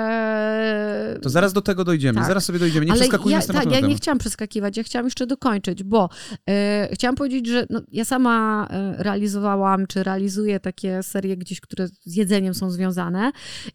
[1.22, 2.28] To zaraz do tego dojdziemy, Tak.
[2.28, 4.76] zaraz sobie dojdziemy, nie Ale przeskakujmy ja, z tematu tak, na ja nie chciałam przeskakiwać,
[4.76, 6.08] ja chciałam jeszcze dokończyć, bo
[6.48, 11.88] e, chciałam powiedzieć, że no, ja sama e, realizowałam, czy realizuję takie serie gdzieś, które
[11.88, 13.32] z jedzeniem są związane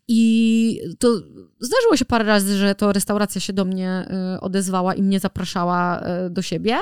[0.08, 1.08] i to
[1.60, 6.00] zdarzyło się parę razy, że to restauracja się do mnie e, odezwała i mnie zapraszała
[6.00, 6.78] e, do siebie.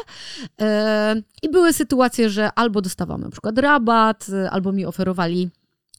[1.43, 5.49] I były sytuacje, że albo dostawałam na przykład rabat, albo mi oferowali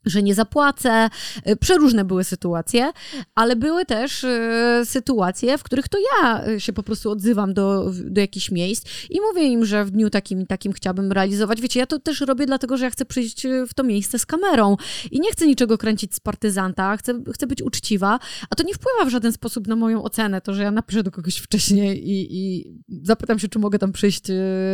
[0.05, 1.09] że nie zapłacę.
[1.45, 2.93] E, Przeróżne były sytuacje,
[3.35, 7.93] ale były też e, sytuacje, w których to ja e, się po prostu odzywam do,
[8.05, 11.61] do jakichś miejsc i mówię im, że w dniu takim i takim chciałabym realizować.
[11.61, 14.77] Wiecie, ja to też robię dlatego, że ja chcę przyjść w to miejsce z kamerą
[15.11, 18.19] i nie chcę niczego kręcić z partyzanta, chcę, chcę być uczciwa,
[18.51, 21.11] a to nie wpływa w żaden sposób na moją ocenę, to, że ja napiszę do
[21.11, 22.65] kogoś wcześniej i, i
[23.03, 24.23] zapytam się, czy mogę tam przyjść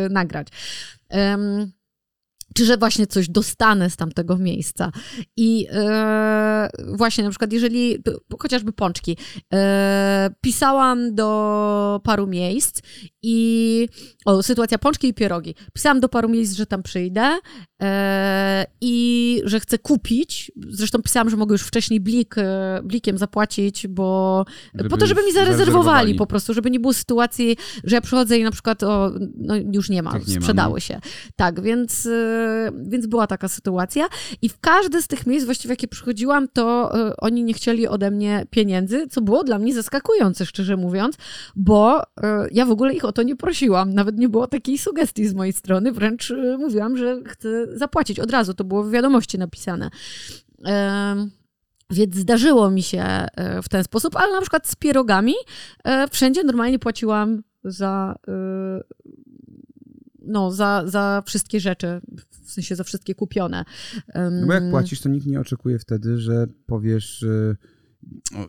[0.09, 0.47] nagrać.
[2.57, 4.91] Czy że właśnie coś dostanę z tamtego miejsca.
[5.37, 8.03] I e, właśnie na przykład, jeżeli
[8.39, 9.17] chociażby pączki,
[9.53, 12.81] e, pisałam do paru miejsc
[13.29, 13.89] i
[14.25, 15.55] o, sytuacja pączki i pierogi.
[15.73, 17.37] Pisałam do paru miejsc, że tam przyjdę
[17.81, 20.51] e, i że chcę kupić.
[20.69, 25.25] Zresztą pisałam, że mogę już wcześniej blik, e, blikiem zapłacić, bo Żeby po to, żeby
[25.25, 29.11] mi zarezerwowali po prostu, żeby nie było sytuacji, że ja przychodzę i na przykład o,
[29.37, 30.79] no już nie ma, Tak nie ma, sprzedały no.
[30.79, 30.99] się.
[31.35, 34.07] Tak, więc, y, więc była taka sytuacja
[34.41, 38.11] i w każde z tych miejsc właściwie, jakie przychodziłam, to y, oni nie chcieli ode
[38.11, 41.15] mnie pieniędzy, co było dla mnie zaskakujące, szczerze mówiąc,
[41.55, 42.03] bo y,
[42.51, 43.93] ja w ogóle ich o to nie prosiłam.
[43.93, 48.19] Nawet nie było takiej sugestii z mojej strony, wręcz y, mówiłam, że chcę zapłacić.
[48.19, 49.89] Od razu to było w wiadomości napisane.
[51.91, 55.33] Więc zdarzyło mi się e, w ten sposób, ale na przykład z pierogami
[55.83, 58.81] e, wszędzie normalnie płaciłam za, e,
[60.19, 62.01] no, za, za wszystkie rzeczy,
[62.45, 63.65] w sensie za wszystkie kupione.
[64.31, 67.57] No bo jak płacisz, to nikt nie oczekuje wtedy, że powiesz, y,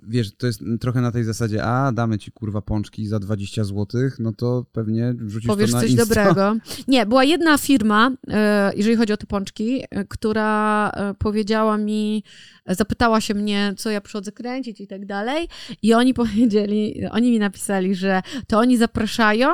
[0.09, 3.87] wiesz, to jest trochę na tej zasadzie, a damy ci kurwa pączki za 20 zł,
[4.19, 6.07] no to pewnie wrzucisz Powiesz to na coś Insta.
[6.07, 6.57] dobrego.
[6.89, 12.25] Nie, była jedna firma, e, jeżeli chodzi o te pączki, e, która e, powiedziała mi,
[12.67, 15.49] zapytała się mnie, co ja przychodzę kręcić i tak dalej.
[15.83, 19.49] I oni powiedzieli, oni mi napisali, że to oni zapraszają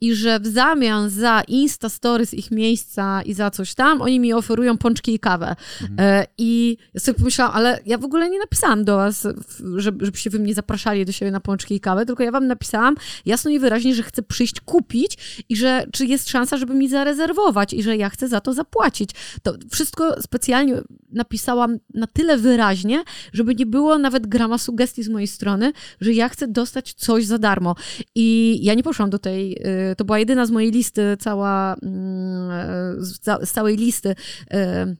[0.00, 4.20] i że w zamian za Insta Story z ich miejsca i za coś tam, oni
[4.20, 5.56] mi oferują pączki i kawę.
[5.82, 6.26] Mhm.
[6.38, 9.26] I ja sobie pomyślałam, ale ja w ogóle nie napisałam do was,
[9.76, 12.94] żeby, żebyście wy mnie zapraszali do siebie na pączki i kawę, tylko ja wam napisałam
[13.26, 17.72] jasno i wyraźnie, że chcę przyjść kupić i że czy jest szansa, żeby mi zarezerwować
[17.72, 19.10] i że ja chcę za to zapłacić.
[19.42, 25.28] To wszystko specjalnie napisałam na tyle wyraźnie, żeby nie było nawet grama sugestii z mojej
[25.28, 27.74] strony, że ja chcę dostać coś za darmo.
[28.14, 29.52] I ja nie poszłam do tej,
[29.92, 34.96] y, to była jedyna z mojej listy, cała, mm, z, ca- z całej listy y,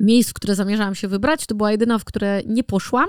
[0.00, 3.06] miejsc, w które zamierzałam się wybrać, to była jedyna, w które nie poszłam,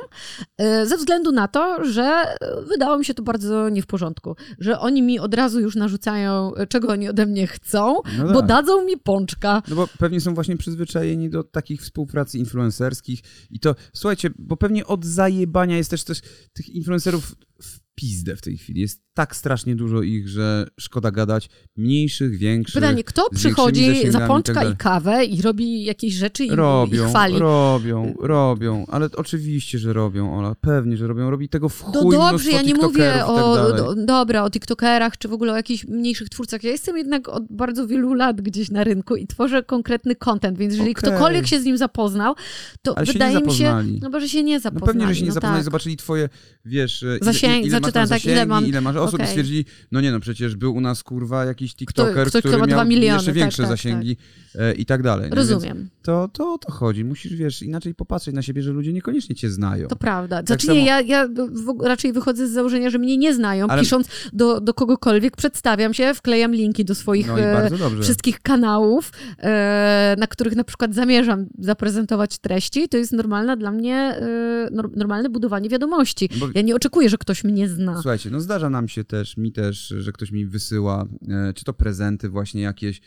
[0.58, 2.38] e, ze względu na to, że e,
[2.70, 6.56] wydało mi się to bardzo nie w porządku, że oni mi od razu już narzucają,
[6.56, 8.50] e, czego oni ode mnie chcą, No bo tak.
[8.50, 9.62] dadzą mi pączka.
[9.68, 13.20] No bo pewnie są właśnie przyzwyczajeni do takich współprac influencerskich
[13.50, 16.22] i to, słuchajcie, bo pewnie od zajebania jest też, też
[16.54, 18.82] tych influencerów w pizdę w tej chwili.
[18.82, 21.50] Jest tak strasznie dużo ich, że szkoda gadać.
[21.78, 22.82] Mniejszych, większych.
[22.82, 26.56] Pytanie, kto przychodzi za i tak pączka i kawę i robi jakieś rzeczy i, i
[26.56, 27.40] Robią, chwali?
[27.40, 31.30] robią, robią, ale oczywiście, że robią, Ola, pewnie, że robią.
[31.30, 34.50] Robi tego w chuj No dobrze, ja nie mówię i tak o, do, dobra, o
[34.50, 36.64] tiktokerach, czy w ogóle o jakichś mniejszych twórcach.
[36.64, 40.74] Ja jestem jednak od bardzo wielu lat gdzieś na rynku i tworzę konkretny content, więc
[40.74, 41.12] jeżeli Okej.
[41.12, 42.36] ktokolwiek się z nim zapoznał,
[42.82, 44.88] to Ale się wydaje mi się, no bo że się nie No zapoznali.
[45.00, 45.66] pewnie, że się nie no zapoznali, tak.
[45.66, 46.30] zobaczyli twoje,
[46.66, 49.28] wiesz, e, ile, Zasięg- ile zaczytałem tak, ile mam- ile masz osób i okej.
[49.28, 52.86] stwierdzili, no nie no, przecież był u nas, kurwa, jakiś tiktoker, kto który ma miał
[52.86, 54.18] miliony, jeszcze tak, większe tak, zasięgi
[54.56, 55.30] e, i tak dalej.
[55.30, 55.36] nie?
[55.36, 57.06] Więc Rozumiem, To, to o to chodzi.
[57.06, 59.88] Musisz, wiesz, inaczej popatrzeć na siebie, że ludzie niekoniecznie cię znają.
[59.88, 60.36] to prawda.
[60.38, 61.30] Tak Znaczy nie, ja, ja
[61.84, 66.14] raczej wychodzę z założenia, że mnie nie znają, Ale- pisząc do, do kogokolwiek, przedstawiam się,
[66.14, 67.70] wklejam linki do swoich No e,
[68.02, 73.96] wszystkich kanałów, e, na których na przykład zamierzam zaprezentować treści, to jest normalna dla mnie,
[73.96, 76.30] e, nor- normalne budowanie wiadomości.
[76.40, 77.77] Bo- Ja nie oczekuję, że ktoś mnie zna.
[77.94, 81.74] Słuchajcie, no zdarza nam się też, mi też, że ktoś mi wysyła, e, czy to
[81.74, 83.02] prezenty właśnie jakieś.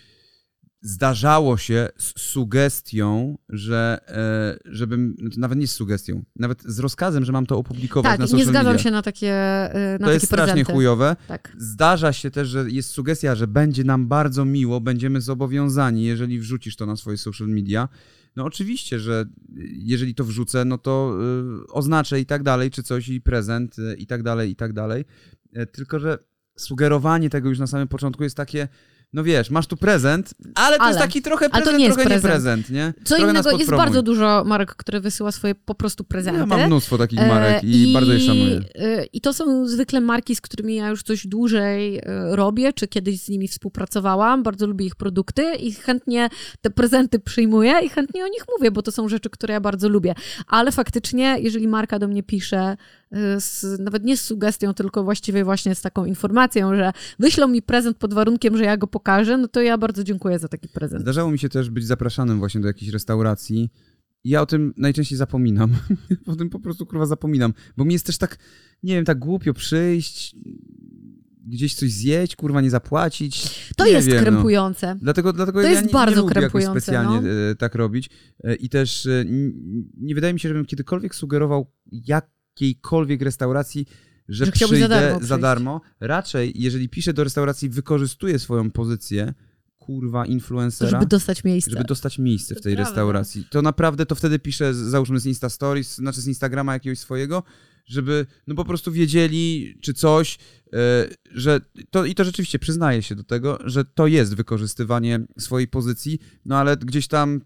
[0.82, 7.24] Zdarzało się z sugestią, że e, żebym, znaczy nawet nie z sugestią, nawet z rozkazem,
[7.24, 8.82] że mam to opublikować Tak, na social nie zgadzam media.
[8.82, 10.72] się na takie, e, na To takie jest strasznie prezenty.
[10.72, 11.16] chujowe.
[11.28, 11.56] Tak.
[11.58, 16.76] Zdarza się też, że jest sugestia, że będzie nam bardzo miło, będziemy zobowiązani, jeżeli wrzucisz
[16.76, 17.88] to na swoje social media.
[18.36, 19.24] No oczywiście, że
[19.72, 21.16] jeżeli to wrzucę, no to
[21.64, 24.72] y, oznaczę i tak dalej, czy coś i prezent y, i tak dalej, i tak
[24.72, 25.04] dalej.
[25.52, 26.18] E, Tylko, że
[26.56, 28.68] sugerowanie tego już na samym początku jest takie,
[29.12, 31.84] no wiesz, masz tu prezent, ale to Ale- jest taki trochę ale to prezent, nie
[31.84, 32.24] jest trochę prezent.
[32.24, 32.92] nie prezent, nie?
[33.04, 36.40] Co trochę innego, jest bardzo dużo marek, które wysyła swoje po prostu prezenty.
[36.40, 38.60] Ja mam mnóstwo takich E, marek i, bardzo je szanuję.
[38.74, 42.02] e, I to są zwykle marki, z którymi ja już coś dłużej e,
[42.36, 44.42] robię, czy kiedyś z nimi współpracowałam.
[44.42, 46.28] Bardzo lubię ich produkty i chętnie
[46.60, 49.88] te prezenty przyjmuję i chętnie o nich mówię, bo to są rzeczy, które ja bardzo
[49.88, 50.14] lubię.
[50.46, 52.76] Ale faktycznie, jeżeli marka do mnie pisze,
[53.38, 57.96] z, nawet nie z sugestią, tylko właściwie właśnie z taką informacją, że wyślą mi prezent
[57.96, 61.02] pod warunkiem, że ja go pokażę, no to ja bardzo dziękuję za taki prezent.
[61.02, 63.70] Zdarzało mi się też być zapraszanym właśnie do jakiejś restauracji.
[64.24, 65.70] Ja o tym najczęściej zapominam.
[66.26, 67.54] o tym po prostu kurwa zapominam.
[67.76, 68.38] Bo mi jest też tak,
[68.82, 70.36] nie wiem, tak głupio przyjść,
[71.46, 73.64] gdzieś coś zjeść, kurwa nie zapłacić.
[73.76, 74.22] To nie jest wiem, no.
[74.22, 74.96] krępujące.
[75.02, 77.50] Dlatego, dlatego To ja jest nie, bardzo nie lubię krępujące, specjalnie no.
[77.50, 78.10] e, tak robić.
[78.44, 79.24] E, I też e,
[79.96, 81.72] nie wydaje mi się, żebym kiedykolwiek sugerował
[82.54, 83.86] jakiejkolwiek restauracji,
[84.28, 85.80] że, Że chciałbyś za przyjdę darmo za darmo.
[86.00, 89.34] Raczej, jeżeli piszę do restauracji, wykorzystuję swoją pozycję,
[89.78, 91.70] kurwa, To influencera żeby dostać miejsce.
[91.70, 92.90] żeby dostać miejsce w To tej prawda.
[92.90, 93.44] restauracji.
[93.50, 97.42] To naprawdę to wtedy piszę, załóżmy z Insta Stories, znaczy z Instagrama jakiegoś swojego,
[97.86, 100.38] żeby no po prostu wiedzieli, czy coś,
[100.72, 101.60] e, że
[101.90, 106.56] to i to rzeczywiście przyznaję się do tego, że to jest wykorzystywanie swojej pozycji, no
[106.58, 107.40] ale gdzieś tam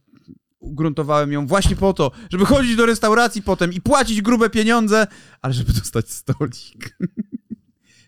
[0.64, 5.06] ugruntowałem ją właśnie po to, żeby chodzić do restauracji potem i płacić grube pieniądze,
[5.42, 6.96] ale żeby dostać stolik.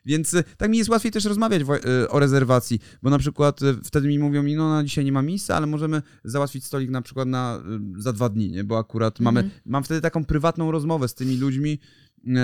[0.07, 1.63] Więc y, tak mi jest łatwiej też rozmawiać
[2.03, 5.23] y, o rezerwacji, bo na przykład y, wtedy mi mówią no na dzisiaj nie ma
[5.23, 7.63] miejsca, ale możemy załatwić stolik na przykład na,
[7.99, 8.65] za dwa dni, nie?
[8.65, 9.61] bo akurat mamy, Mhm.
[9.67, 11.79] mam wtedy taką prywatną rozmowę z tymi ludźmi,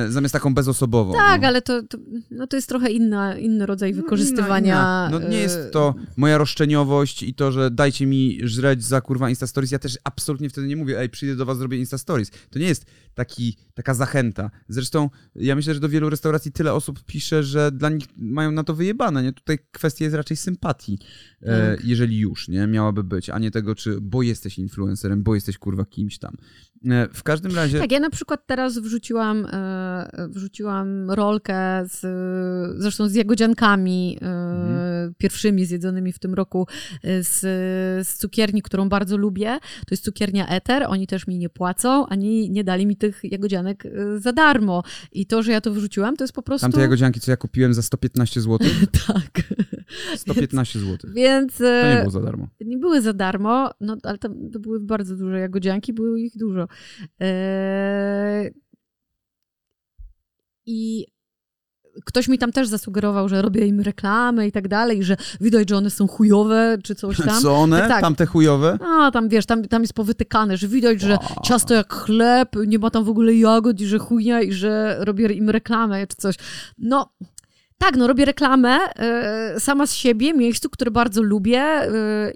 [0.08, 1.12] zamiast taką bezosobową.
[1.12, 1.48] Tak, no.
[1.48, 1.98] ale to, to,
[2.30, 4.74] no to jest trochę inna, inny rodzaj No, wykorzystywania.
[4.74, 5.20] inna, inna.
[5.20, 9.30] No nie e, jest to moja roszczeniowość i to, że dajcie mi żreć za kurwa
[9.30, 9.70] Insta Stories.
[9.70, 12.30] Ja też absolutnie wtedy nie mówię, ej, przyjdę do was, zrobię Insta Stories.
[12.50, 14.50] To nie jest taki, taka zachęta.
[14.68, 18.64] Zresztą ja myślę, że do wielu restauracji tyle osób pisze, że dla nich mają na
[18.64, 19.32] to wyjebane, nie?
[19.32, 20.98] Tutaj kwestia jest raczej sympatii,
[21.42, 21.84] e, Tak.
[21.84, 22.66] jeżeli już, nie?
[22.66, 26.36] Miałaby być, a nie tego, czy bo jesteś influencerem, bo jesteś kurwa kimś tam.
[26.90, 27.78] E, w każdym razie...
[27.78, 32.00] Tak, ja na przykład teraz wrzuciłam, e, wrzuciłam rolkę z,
[32.80, 35.14] zresztą z jagodziankami e, Mhm.
[35.18, 36.66] pierwszymi zjedzonymi w tym roku
[37.20, 37.40] z,
[38.08, 39.58] z cukierni, którą bardzo lubię.
[39.60, 43.84] To jest cukiernia Eter, oni też mi nie płacą, ani nie dali mi tych jagodzianek
[44.16, 44.82] za darmo.
[45.12, 46.64] I to, że ja to wrzuciłam, to jest po prostu...
[46.64, 48.58] Tamte jagodzianki, co ja kupiłem za 115 zł?
[49.06, 49.44] Tak.
[50.16, 51.10] 115 zł.
[51.14, 51.58] Więc...
[51.58, 52.48] To nie było za darmo.
[52.60, 56.68] nie były za darmo, no ale tam to były bardzo duże jagodzianki, było ich dużo.
[57.20, 58.50] Eee,
[60.66, 61.06] I
[62.04, 65.76] ktoś mi tam też zasugerował, że robię im reklamę i tak dalej, że widać, że
[65.76, 67.42] one są chujowe, czy coś tam.
[67.42, 67.78] Co one?
[67.78, 68.00] Tak, tak.
[68.00, 68.78] Tamte chujowe?
[68.80, 72.90] A, tam wiesz, tam, tam jest powytykane, że widać, że ciasto jak chleb, nie ma
[72.90, 76.36] tam w ogóle jagód i że chujnia i że robię im reklamę czy coś.
[76.78, 77.12] No,
[77.82, 81.88] tak, no robię reklamę e, sama z siebie, miejscu, które bardzo lubię e,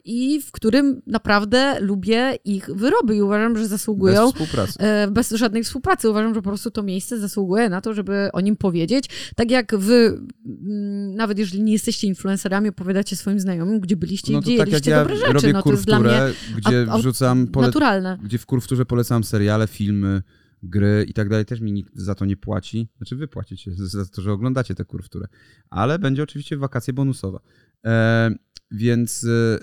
[0.04, 4.78] i w którym naprawdę lubię ich wyroby i uważam, że zasługują Bez współpracy.
[4.80, 6.10] e, bez żadnej współpracy.
[6.10, 9.04] Uważam, że po prostu to miejsce zasługuje na to, żeby o nim powiedzieć.
[9.36, 14.36] Tak jak wy, mm, nawet jeżeli nie jesteście influencerami, opowiadacie swoim znajomym, gdzie byliście i
[14.36, 15.32] No to gdzie tak jak ja dobre rzeczy.
[15.32, 16.20] robię no to jest dla mnie
[16.56, 17.66] gdzie a- a- wrzucam, pole...
[17.66, 18.18] naturalne.
[18.22, 20.22] gdzie w kurwturze polecam seriale, filmy,
[20.68, 22.88] gry i tak dalej, też mi nikt za to nie płaci.
[22.96, 25.26] Znaczy wy płacicie za to, że oglądacie tę kurwturę.
[25.70, 27.40] Ale będzie oczywiście wakacje bonusowa.
[27.84, 28.30] E,
[28.70, 29.58] więc e,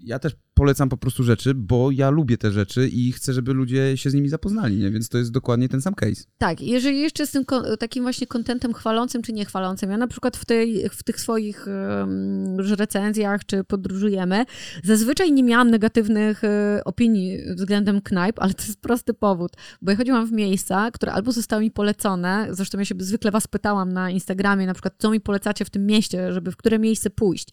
[0.00, 3.96] ja też polecam po prostu rzeczy, bo ja lubię te rzeczy i chcę, żeby ludzie
[3.96, 4.90] się z nimi zapoznali, nie?
[4.90, 6.22] Więc to jest dokładnie ten sam case.
[6.38, 7.44] Tak, jeżeli jeszcze z tym
[7.78, 12.60] takim właśnie kontentem chwalącym czy niechwalącym, ja na przykład w, tej, w tych swoich um,
[12.60, 14.44] recenzjach czy podróżujemy,
[14.84, 19.96] zazwyczaj nie miałam negatywnych e, opinii względem knajp, ale to jest prosty powód, bo ja
[19.96, 24.10] chodziłam w miejsca, które albo zostały mi polecone, zresztą ja się zwykle was pytałam na
[24.10, 27.48] Instagramie, na przykład co mi polecacie w tym mieście, żeby w które miejsce pójść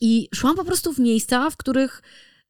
[0.00, 2.02] i szłam po prostu w miejsca, w których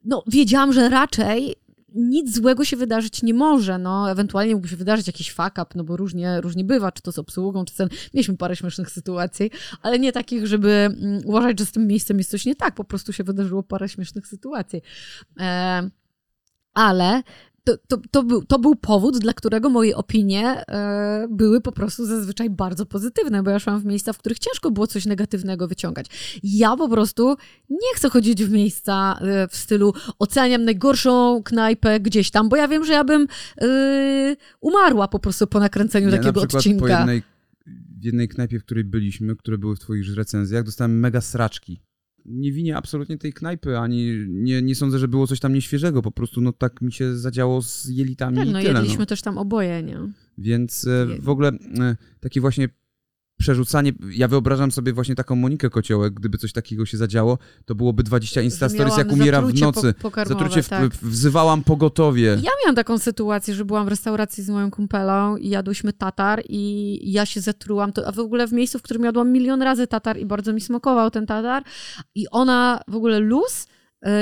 [0.06, 1.56] no, wiedziałam, że raczej
[1.94, 5.84] nic złego się wydarzyć nie może, no, ewentualnie mógłby się wydarzyć jakiś fuck up, no
[5.84, 9.50] bo różnie, różnie bywa, czy to z obsługą, czy ten, mieliśmy parę śmiesznych sytuacji,
[9.82, 12.84] ale nie takich, żeby mm, uważać, że z tym miejscem jest coś nie tak, po
[12.84, 14.82] prostu się wydarzyło parę śmiesznych sytuacji.
[15.40, 15.90] E,
[16.74, 17.22] ale
[17.66, 22.06] to, to, to, był, to był powód, dla którego moje opinie e, były po prostu
[22.06, 26.06] zazwyczaj bardzo pozytywne, bo ja szłam w miejsca, w których ciężko było coś negatywnego wyciągać.
[26.42, 27.36] Ja po prostu
[27.70, 32.68] nie chcę chodzić w miejsca e, w stylu oceniam najgorszą knajpę gdzieś tam, bo ja
[32.68, 33.26] wiem, że ja bym
[33.60, 36.80] e, umarła po prostu po nakręceniu Ja takiego na odcinka.
[36.80, 37.22] po jednej,
[38.00, 41.80] w jednej knajpie, w której byliśmy, które były w twoich recenzjach, dostałem mega sraczki.
[42.28, 46.10] Nie winię absolutnie tej knajpy, ani nie, nie sądzę, że było coś tam nieświeżego, po
[46.10, 48.72] prostu no tak mi się zadziało z jelitami Tak, i no tyle.
[48.72, 49.06] jedliśmy No.
[49.06, 49.98] też tam oboje, nie?
[50.38, 52.68] Więc e, w ogóle e, takie właśnie
[53.38, 58.02] przerzucanie, ja wyobrażam sobie właśnie taką Monikę Kociołek, gdyby coś takiego się zadziało, to byłoby
[58.02, 59.94] 20 Insta Stories, miałam jak umiera w nocy.
[60.02, 60.88] po- Zatrucie, w, tak.
[60.94, 62.24] wzywałam pogotowie.
[62.42, 67.12] Ja miałam taką sytuację, że byłam w restauracji z moją kumpelą i jadłyśmy tatar i
[67.12, 70.18] ja się zatrułam, to, a w ogóle w miejscu, w którym jadłam milion razy tatar
[70.18, 71.62] i bardzo mi smakował ten tatar
[72.14, 73.66] i ona w ogóle luz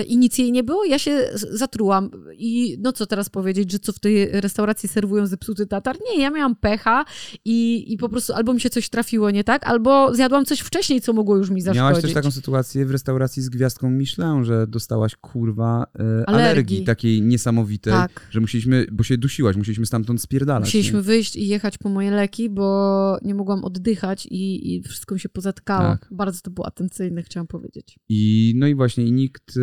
[0.08, 3.92] i nic jej nie było, ja się zatrułam i no co teraz powiedzieć, że co
[3.92, 5.96] w tej restauracji serwują zepsuty tatar?
[6.10, 7.04] Nie, ja miałam pecha
[7.44, 11.00] i, i po prostu albo mi się coś trafiło nie tak, albo zjadłam coś wcześniej,
[11.00, 11.78] co mogło już mi zaszkodzić.
[11.78, 16.50] Miałaś też taką sytuację w restauracji z gwiazdką Michelin, że dostałaś kurwa e, alergii.
[16.50, 16.84] Alergii.
[16.84, 18.26] takiej niesamowitej, Tak.
[18.30, 20.64] że musieliśmy, bo się dusiłaś, musieliśmy stamtąd spierdalać.
[20.64, 21.02] Musieliśmy nie?
[21.02, 25.28] wyjść i jechać po moje leki, bo nie mogłam oddychać i, i wszystko mi się
[25.28, 25.88] pozatkało.
[25.88, 26.08] Tak.
[26.10, 27.98] Bardzo to było atencyjne, chciałam powiedzieć.
[28.08, 29.60] I no i właśnie, i nikt e,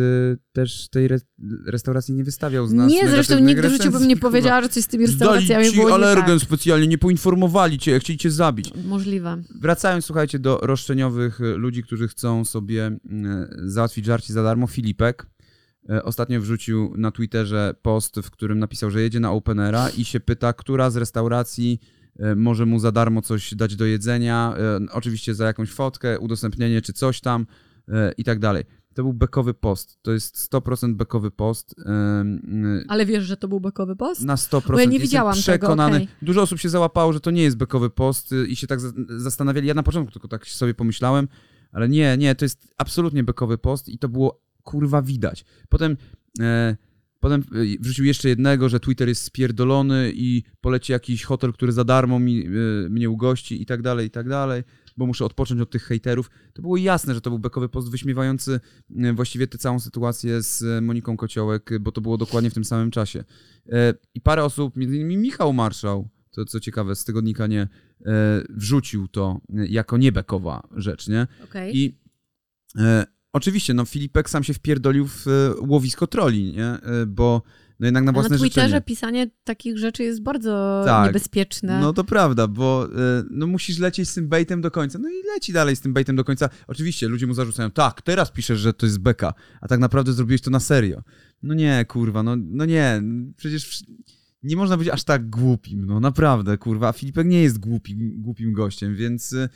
[0.52, 1.18] też tej re,
[1.66, 4.82] restauracji nie wystawiał z nas nie, zresztą nigdy w życiu bym nie powiedziała, że coś
[4.84, 6.48] z tymi restauracjami ci było nie alergen tak.
[6.48, 8.72] specjalnie, nie poinformowali cię, chcieli cię zabić.
[8.84, 9.42] Możliwe.
[9.60, 14.66] Wracając, słuchajcie, do roszczeniowych e, ludzi, którzy chcą sobie mm, załatwić żarcie za darmo.
[14.66, 15.26] Filipek
[15.90, 20.20] e, ostatnio wrzucił na Twitterze post, w którym napisał, że jedzie na Openera i się
[20.20, 21.80] pyta, która z restauracji
[22.18, 26.82] e, może mu za darmo coś dać do jedzenia, e, oczywiście za jakąś fotkę, udostępnienie
[26.82, 27.46] czy coś tam
[27.88, 28.64] e, i tak dalej.
[28.94, 29.98] To był bekowy post.
[30.02, 31.74] To jest 100% bekowy post.
[31.86, 34.24] em, Ale wiesz, że to był bekowy post?
[34.24, 34.72] na 100%.
[34.72, 35.96] Bo ja nie Jestem widziałam tego, przekonany.
[35.96, 36.08] okej.
[36.22, 38.92] Dużo osób się załapało, że to nie jest bekowy post y, i się tak za-
[39.16, 39.66] zastanawiali.
[39.68, 41.28] Ja na początku tylko tak sobie pomyślałem,
[41.72, 45.44] ale nie, nie, to jest absolutnie bekowy post i to było kurwa widać.
[45.68, 45.96] Potem,
[46.40, 46.76] e,
[47.20, 47.44] potem e,
[47.80, 52.46] wrzucił jeszcze jednego, że Twitter jest spierdolony i poleci jakiś hotel, który za darmo mi,
[52.46, 52.50] e,
[52.88, 54.62] mnie ugości i tak dalej, i tak dalej,
[54.96, 56.30] bo muszę odpocząć od tych hejterów.
[56.52, 58.60] To było jasne, że to był bekowy post wyśmiewający
[58.96, 62.64] e, właściwie tę całą sytuację z e, Moniką Kociołek, bo to było dokładnie w tym
[62.64, 63.24] samym czasie.
[63.72, 67.68] E, I parę osób, między innymi Michał Marszał, to co ciekawe, z tygodnika nie,
[68.48, 71.26] wrzucił to jako niebekowa rzecz, nie?
[71.44, 71.76] Okej.
[71.76, 71.98] I
[73.32, 75.26] oczywiście, no Filipek sam się wpierdolił w
[75.60, 76.78] łowisko troli, nie?
[77.06, 77.42] Bo
[77.82, 78.80] no jednak na A na własne Twitterze życzenie.
[78.80, 81.06] pisanie takich rzeczy jest bardzo Tak.
[81.06, 81.80] niebezpieczne.
[81.80, 84.98] No to prawda, bo e, no musisz lecieć z tym baitem do końca.
[84.98, 86.48] No i leci dalej z tym baitem do końca.
[86.66, 90.40] Oczywiście ludzie mu zarzucają, tak, teraz piszesz, że to jest beka, a tak naprawdę zrobiłeś
[90.40, 91.02] to na serio.
[91.42, 93.02] No nie, kurwa, no, no nie,
[93.36, 93.84] przecież
[94.42, 96.88] nie można być aż tak głupim, no naprawdę, kurwa.
[96.88, 99.48] A Filipek nie jest głupi, głupim gościem, więc, e,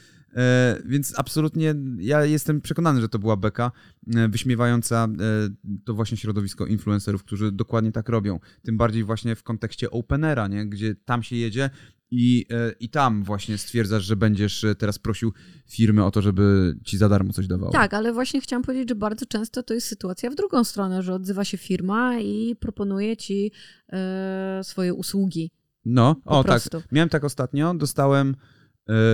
[0.84, 3.72] więc absolutnie ja jestem przekonany, że to była beka
[4.16, 8.40] e, wyśmiewająca e, to właśnie środowisko influencerów, którzy dokładnie tak robią.
[8.62, 10.66] Tym bardziej właśnie w kontekście Openera, nie?
[10.66, 11.70] gdzie tam się jedzie
[12.10, 15.32] i, e, i tam właśnie stwierdzasz, że będziesz e, teraz prosił
[15.68, 17.72] firmy o to, żeby ci za darmo coś dawało.
[17.72, 21.14] Tak, ale właśnie chciałam powiedzieć, że bardzo często to jest sytuacja w drugą stronę, że
[21.14, 23.52] odzywa się firma i proponuje ci
[23.92, 25.50] e, swoje usługi.
[25.84, 26.80] No, Po o prostu.
[26.80, 26.92] tak.
[26.92, 28.55] Miałem tak ostatnio, dostałem e,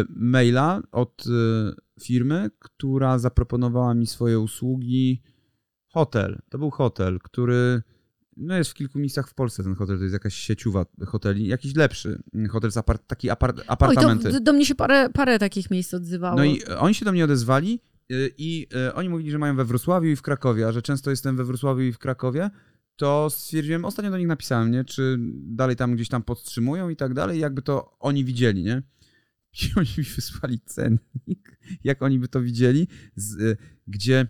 [0.09, 5.23] maila od e, firmy, która zaproponowała mi swoje usługi.
[5.89, 6.39] Hotel.
[6.51, 7.83] To był hotel, który
[8.37, 11.75] no jest w kilku miejscach w Polsce ten hotel, to jest jakaś sieciowa hoteli, jakiś
[11.75, 14.33] lepszy hotel z apart, taki apart, Oj, apartamenty.
[14.33, 16.37] to do mnie się parę, parę takich miejsc odzywało.
[16.37, 17.81] No i oni się do mnie odezwali
[18.13, 21.37] y, i oni mówili, że mają we Wrocławiu i w Krakowie, a że często jestem
[21.37, 22.51] we Wrocławiu i w Krakowie,
[22.97, 27.15] to stwierdziłem, ostatnio do nich napisałem, nie, czy dalej tam gdzieś tam podtrzymują i tak
[27.15, 28.83] dalej, jakby to oni widzieli, nie?
[29.53, 34.27] I oni mi wysłali cennik, jak oni by to widzieli, z, y, gdzie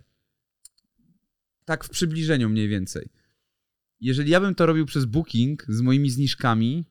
[1.65, 3.09] tak w przybliżeniu mniej więcej.
[3.99, 6.85] Jeżeli ja bym to robił przez Booking z moimi zniżkami,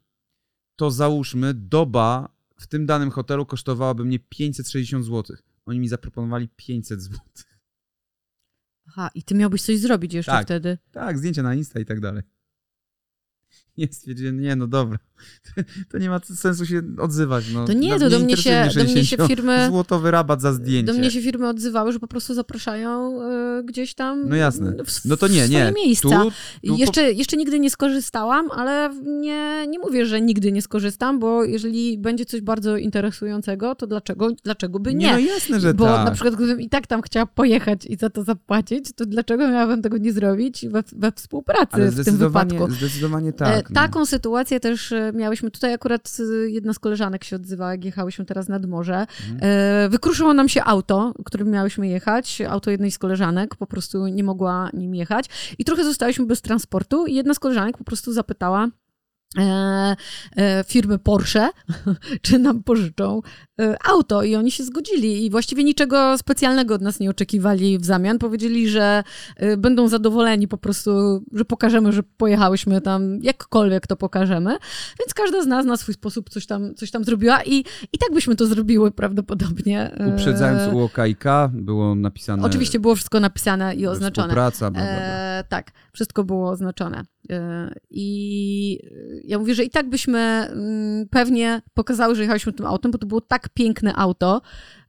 [0.77, 5.37] to załóżmy doba w tym danym hotelu kosztowałaby mnie 560 zł.
[5.67, 7.19] Oni mi zaproponowali 500 zł.
[8.89, 10.47] Aha, i ty miałbyś coś zrobić jeszcze Tak.
[10.47, 10.79] wtedy.
[10.93, 12.23] Tak, zdjęcia na Insta i tak dalej.
[13.79, 14.99] Nie stwierdziłem, nie no dobra.
[15.91, 17.45] To nie ma sensu się odzywać.
[17.55, 17.65] No.
[17.65, 20.93] To nie, to do mnie się- do mnie się 60 firmy- Złotowy rabat za zdjęcie.
[20.93, 24.75] Do mnie się firmy odzywały, że po prostu zapraszają e, gdzieś tam No jasne.
[25.05, 25.73] No to nie, nie.
[25.77, 26.09] miejsca.
[26.23, 26.33] Tu,
[26.67, 31.45] tu jeszcze, jeszcze nigdy nie skorzystałam, ale nie, nie mówię, że nigdy nie skorzystam, bo
[31.45, 35.13] jeżeli będzie coś bardzo interesującego, to dlaczego, dlaczego by nie?
[35.13, 36.05] no jasne, że bo tak.
[36.07, 39.83] na przykład gdybym i tak tam chciała pojechać i za to zapłacić, to dlaczego miałabym
[39.83, 42.71] tego nie zrobić we, we współpracy Ale w tym wypadku?
[42.71, 43.42] zdecydowanie tak.
[43.47, 43.75] No.
[43.75, 45.51] Taką sytuację też e, miałyśmy.
[45.51, 49.07] Tutaj akurat e, jedna z koleżanek się odzywała, jak jechałyśmy teraz nad morze.
[49.31, 49.39] Mhm.
[49.43, 52.43] E, Wykruszyło nam się auto, którym miałyśmy jechać.
[52.49, 55.27] Auto jednej z koleżanek po prostu nie mogła nim jechać.
[55.59, 57.07] I trochę zostałyśmy bez transportu.
[57.07, 58.69] I jedna z koleżanek po prostu zapytała,
[59.39, 59.97] e,
[60.37, 61.51] e, firmy Porsche,
[62.23, 63.52] czy nam pożyczą e,
[63.85, 68.19] auto i oni się zgodzili i właściwie niczego specjalnego od nas nie oczekiwali w zamian.
[68.19, 69.03] Powiedzieli, że
[69.37, 70.91] e, będą zadowoleni po prostu,
[71.33, 74.51] że pokażemy, że pojechałyśmy tam, jakkolwiek to pokażemy.
[74.99, 78.15] Więc każda z nas na swój sposób coś tam, coś tam zrobiła i, i tak
[78.15, 79.91] byśmy to zrobiły prawdopodobnie.
[79.93, 82.43] E, Uprzedzając UOKiK było napisane...
[82.43, 84.29] Oczywiście było wszystko napisane i oznaczone.
[84.29, 85.03] Współpraca, bla, bla, bla.
[85.03, 87.03] E, tak, wszystko było oznaczone.
[87.31, 88.79] E, I
[89.25, 93.07] ja mówię, że i tak byśmy mm, pewnie pokazały, że jechaliśmy tym autem, bo to
[93.07, 94.41] było tak piękne auto.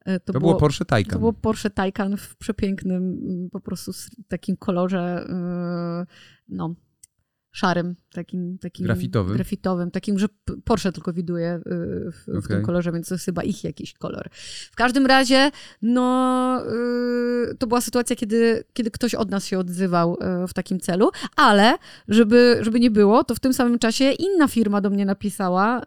[0.05, 1.13] E, To, było Porsche Taycan.
[1.13, 3.19] To było Porsche Taycan w przepięknym,
[3.51, 3.91] po prostu
[4.27, 6.05] takim kolorze, e,
[6.47, 6.75] no,
[7.53, 9.35] szarym, takim, takim Grafitowym.
[9.35, 10.27] grafitowym, takim, że
[10.63, 11.61] Porsche tylko widuje e,
[12.11, 14.29] w, w tym kolorze, więc to jest chyba ich jakiś kolor.
[14.71, 15.51] W każdym razie,
[15.81, 16.63] no,
[17.51, 21.11] y, to była sytuacja, kiedy, kiedy ktoś od nas się odzywał y, w takim celu,
[21.35, 21.77] ale
[22.07, 25.83] żeby, żeby nie było, to w tym samym czasie inna firma do mnie napisała, y,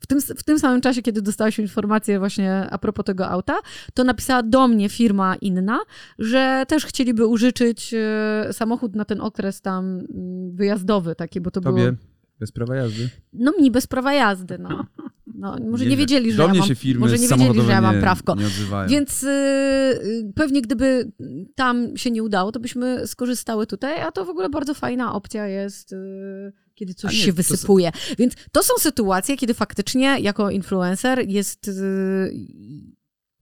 [0.00, 3.54] w tym, w tym samym czasie, kiedy dostałyśmy informację właśnie a propos tego auta,
[3.94, 5.80] to napisała do mnie firma inna,
[6.18, 11.60] że też chcieliby użyczyć y, samochód na ten okres tam mm, wyjazdowy taki, bo to
[11.60, 11.76] było...
[11.76, 11.96] Tobie
[12.40, 13.08] bez prawa jazdy.
[13.32, 14.86] No mi bez prawa jazdy, no.
[15.34, 15.96] no może nie, Nieźle.
[15.96, 16.56] wiedzieli, że ja mam,
[16.98, 18.34] może nie wiedzieli, że ja mam nie- prawko.
[18.34, 18.44] Nie.
[18.88, 21.12] Więc y, y, pewnie gdyby
[21.54, 25.46] tam się nie udało, to byśmy skorzystały tutaj, a to w ogóle bardzo fajna opcja
[25.46, 27.92] jest, y, kiedy coś nie, się to wysypuje.
[28.18, 31.70] Więc to są sytuacje, kiedy faktycznie jako influencer jest,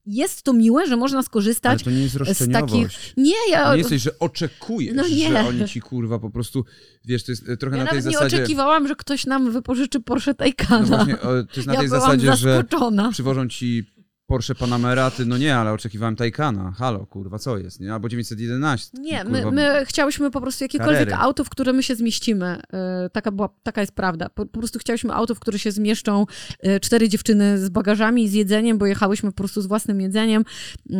[0.05, 1.83] jest to miłe, że można Ale skorzystać.
[1.83, 2.73] to nie jest roszczeniowość.
[2.95, 5.29] takich- Nie, ja, nie jesteś, że oczekujesz, No nie.
[5.29, 6.65] że oni ci kurwa po prostu,
[7.05, 8.37] wiesz, to jest e, trochę ja na tej nawet nie zasadzie...
[8.37, 10.79] oczekiwałam, że ktoś nam wypożyczy Porsche Taycana.
[10.87, 13.11] No właśnie, to jest na ja tej zasadzie, że zaskoczona.
[13.11, 13.83] przywożą ci
[14.31, 16.71] Porsche Panamera, ty no nie, ale oczekiwałem Taycana.
[16.71, 17.93] Halo, kurwa, co jest, nie?
[17.93, 18.97] Albo 911.
[18.99, 21.15] Nie, kurwa, my, my chciałyśmy po prostu jakiekolwiek Karery.
[21.15, 22.61] auto, w które my się zmieścimy.
[22.73, 24.29] Yy, Taka, była, taka jest prawda.
[24.29, 26.25] Po, po prostu chciałyśmy auto, w które się zmieszczą
[26.63, 30.43] yy, cztery dziewczyny z bagażami, z jedzeniem, bo jechałyśmy po prostu z własnym jedzeniem.
[30.85, 30.97] Yy,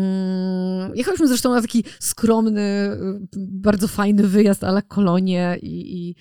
[0.96, 6.16] Jechałyśmy zresztą na taki skromny, yy, bardzo fajny wyjazd, ale kolonie i, i,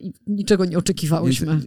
[0.00, 1.60] i niczego nie oczekiwałyśmy.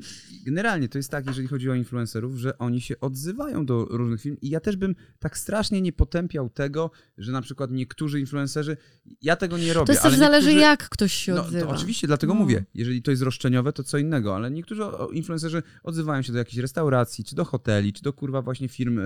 [0.45, 4.43] Generalnie to jest tak, jeżeli chodzi o influencerów, że oni się odzywają do różnych filmów
[4.43, 8.77] i ja też bym tak strasznie nie potępiał tego, że na przykład niektórzy influencerzy,
[9.21, 11.65] ja tego nie robię, To jest też zależy, jak ktoś się No, odzywa.
[11.65, 12.39] to oczywiście, dlatego No.
[12.39, 14.81] mówię, jeżeli to jest roszczeniowe, to co innego, ale niektórzy
[15.13, 18.99] influencerzy odzywają się do jakichś restauracji, czy do hoteli, czy do kurwa właśnie firm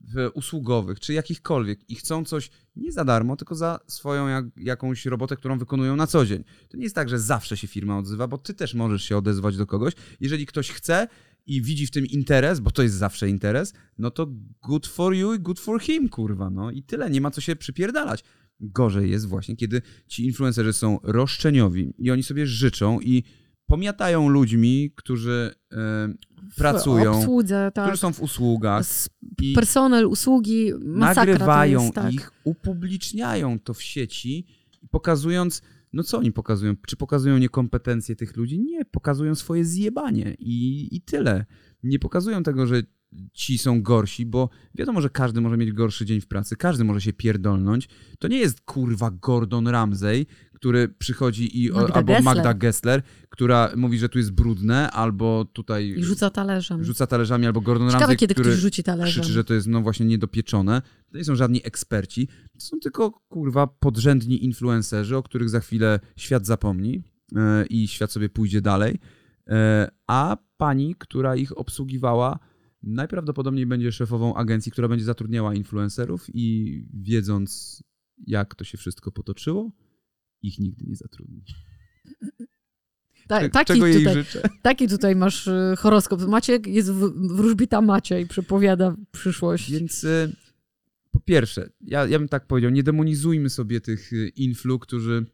[0.00, 5.06] w- usługowych, czy jakichkolwiek i chcą coś nie za darmo, tylko za swoją jak, jakąś
[5.06, 6.44] robotę, którą wykonują na co dzień.
[6.68, 9.56] To nie jest tak, że zawsze się firma odzywa, bo ty też możesz się odezwać
[9.56, 9.92] do kogoś.
[10.20, 11.08] Jeżeli ktoś chce
[11.46, 14.26] i widzi w tym interes, bo to jest zawsze interes, no to
[14.62, 17.56] good for you i good for him, kurwa, no i tyle, nie ma co się
[17.56, 18.24] przypierdalać.
[18.60, 23.24] Gorzej jest właśnie, kiedy ci influencerzy są roszczeniowi i oni sobie życzą i
[23.66, 25.54] pomiatają ludźmi, którzy
[26.50, 27.84] W pracują, obsłudze, tak.
[27.84, 28.86] którzy są w usługach
[29.54, 32.12] Personel, usługi, masakra nagrywają jest, tak.
[32.12, 34.46] ich, upubliczniają to w sieci,
[34.90, 35.62] pokazując,
[35.92, 36.74] no co oni pokazują?
[36.86, 38.58] Czy pokazują niekompetencje tych ludzi?
[38.58, 41.44] Nie, pokazują swoje zjebanie i, i tyle.
[41.82, 42.82] Nie pokazują tego, że
[43.32, 47.00] ci są gorsi, bo wiadomo, że każdy może mieć gorszy dzień w pracy, każdy może
[47.00, 47.88] się pierdolnąć.
[48.18, 52.24] To nie jest kurwa Gordon Ramsay, który przychodzi i Magda albo Gessler.
[52.24, 56.84] Magda Gessler, która mówi, że tu jest brudne, albo tutaj I rzuca talerzem.
[56.84, 59.22] rzuca talerzami, albo Gordon Ciekawe, Ramsay, kiedy który ktoś rzuci talerzem.
[59.22, 60.82] krzyczy, że to jest no właśnie niedopieczone.
[61.12, 62.28] To nie są żadni eksperci.
[62.52, 67.02] To są tylko kurwa podrzędni influencerzy, o których za chwilę świat zapomni
[67.36, 68.98] e, i świat sobie pójdzie dalej.
[69.48, 72.38] E, a pani, która ich obsługiwała,
[72.82, 77.82] najprawdopodobniej będzie szefową agencji, która będzie zatrudniała influencerów i wiedząc,
[78.26, 79.72] jak to się wszystko potoczyło,
[80.42, 81.44] ich nigdy nie zatrudni.
[83.28, 84.42] Ta, taki, Czego jej tutaj, życzę?
[84.62, 86.20] taki tutaj masz y, horoskop.
[86.20, 87.82] Maciek jest wróżbita
[88.20, 89.70] i przepowiada przyszłość.
[89.70, 90.32] Więc e,
[91.10, 95.26] po pierwsze, ja, ja bym tak powiedział, nie demonizujmy sobie tych e, influ, którzy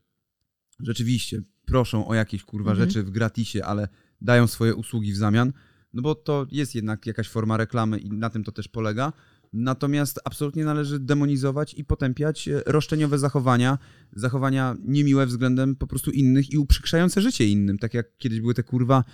[0.80, 2.88] rzeczywiście proszą o jakieś kurwa Mhm.
[2.90, 3.88] rzeczy w gratisie, ale
[4.20, 5.52] dają swoje usługi w zamian,
[5.94, 9.12] no bo to jest jednak jakaś forma reklamy i na tym to też polega.
[9.52, 13.78] Natomiast absolutnie należy demonizować i potępiać e, roszczeniowe zachowania,
[14.12, 18.62] zachowania niemiłe względem po prostu innych i uprzykrzające życie innym, tak jak kiedyś były te
[18.62, 19.04] kurwa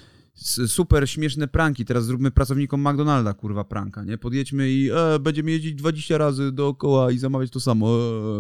[0.67, 4.19] super śmieszne pranki, teraz zróbmy pracownikom McDonalda kurwa pranka, nie?
[4.19, 7.89] Podjedźmy i e, będziemy jeździć 20 razy dookoła i zamawiać to samo,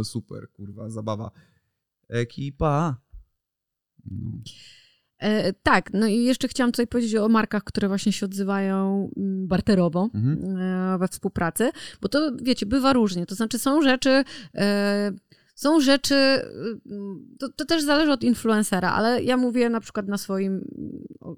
[0.01, 1.31] e, super kurwa, zabawa.
[2.09, 2.97] Ekipa.
[4.05, 4.31] No.
[5.19, 9.49] E, tak, no i jeszcze chciałam tutaj powiedzieć o markach, które właśnie się odzywają mm,
[9.49, 10.57] barterowo mhm.
[10.57, 13.27] e, we współpracy, bo to wiecie, bywa różnie.
[13.27, 14.25] To znaczy są rzeczy.
[14.55, 15.13] E,
[15.55, 16.15] są rzeczy,
[17.39, 20.65] to, to, też zależy od influencera, ale ja mówię na przykład na swoim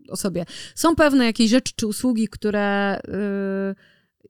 [0.08, 0.44] osobie.
[0.74, 3.74] Są pewne jakieś rzeczy czy usługi, które y,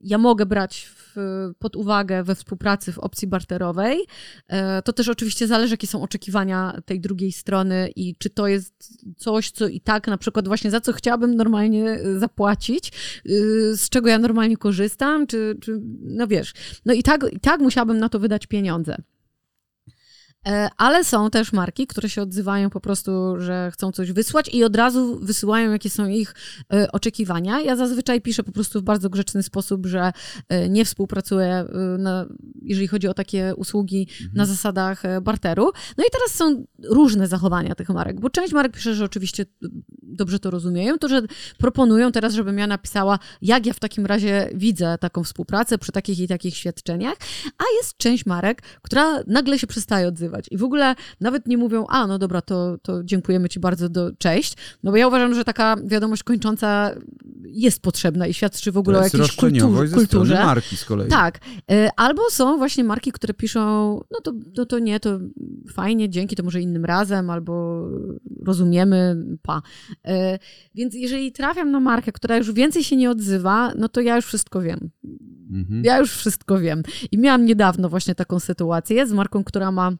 [0.00, 1.16] ja mogę brać w,
[1.58, 3.98] pod uwagę we współpracy w opcji barterowej.
[4.48, 9.04] E, to też oczywiście zależy, jakie są oczekiwania tej drugiej strony i czy to jest
[9.16, 12.92] coś, co i tak na przykład właśnie za co chciałabym normalnie zapłacić,
[13.26, 16.52] y, z czego ja normalnie korzystam, czy, czy no wiesz,
[16.86, 18.96] no i tak, i tak musiałabym na to wydać pieniądze.
[20.48, 24.64] E, ale są też marki, które się odzywają po prostu, że chcą coś wysłać i
[24.64, 26.34] od razu wysyłają, jakie są ich
[26.72, 27.60] e, oczekiwania.
[27.60, 30.12] Ja zazwyczaj piszę po prostu w bardzo grzeczny sposób, że
[30.48, 31.64] e, nie współpracuję,
[31.98, 32.26] na,
[32.62, 34.30] jeżeli chodzi o takie usługi mhm.
[34.34, 35.70] na zasadach barteru.
[35.98, 39.44] No i teraz są różne zachowania tych marek, bo część marek pisze, że oczywiście
[40.02, 41.22] dobrze to rozumieją, to że
[41.58, 46.18] proponują teraz, żebym ja napisała, jak ja w takim razie widzę taką współpracę przy takich
[46.18, 47.16] i takich świadczeniach,
[47.58, 51.86] a jest część marek, która nagle się przestaje odzywać i w ogóle nawet nie mówią,
[51.88, 54.56] a no dobra, to, to dziękujemy ci bardzo, do, cześć.
[54.82, 56.90] No bo ja uważam, że taka wiadomość kończąca
[57.44, 60.34] jest potrzebna i świadczy w ogóle o jakiejś kultur, kulturze.
[60.34, 61.08] marki z kolei.
[61.08, 61.38] Tak.
[61.70, 63.60] E, albo są właśnie marki, które piszą,
[64.10, 65.18] no to, no to nie, to
[65.72, 67.86] fajnie, dzięki, to może innym razem, albo
[68.46, 69.62] rozumiemy, pa.
[70.06, 70.38] E,
[70.74, 74.26] więc jeżeli trafiam na markę, która już więcej się nie odzywa, no to ja już
[74.26, 74.90] wszystko wiem.
[75.50, 75.84] Mhm.
[75.84, 76.82] Ja już wszystko wiem.
[77.12, 79.92] I miałam niedawno właśnie taką sytuację z marką, która ma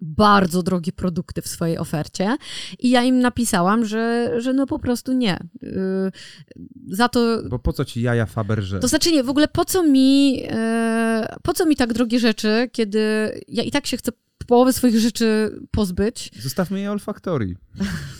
[0.00, 2.36] bardzo drogie produkty w swojej ofercie
[2.78, 5.38] i ja im napisałam, że, że no po prostu nie.
[5.62, 6.12] Yy,
[6.88, 7.42] za to...
[7.48, 8.80] Bo po co ci jaja Faberże?
[8.80, 10.48] To znaczy nie, w ogóle po co mi, yy,
[11.42, 13.00] po co mi tak drogie rzeczy, kiedy
[13.48, 14.12] ja i tak się chcę
[14.46, 16.30] połowy swoich rzeczy pozbyć.
[16.42, 17.56] Zostawmy je olfaktorii.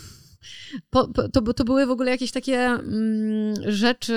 [0.91, 4.17] Po, po, to, to były w ogóle jakieś takie mm, rzeczy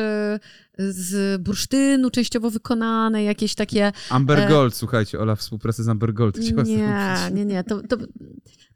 [0.77, 3.91] z bursztynu częściowo wykonane, jakieś takie...
[4.09, 4.75] Amber e, Gold, e...
[4.75, 7.97] słuchajcie, Ola współpracy z Amber Gold chciała Nie, nie, nie, to, to,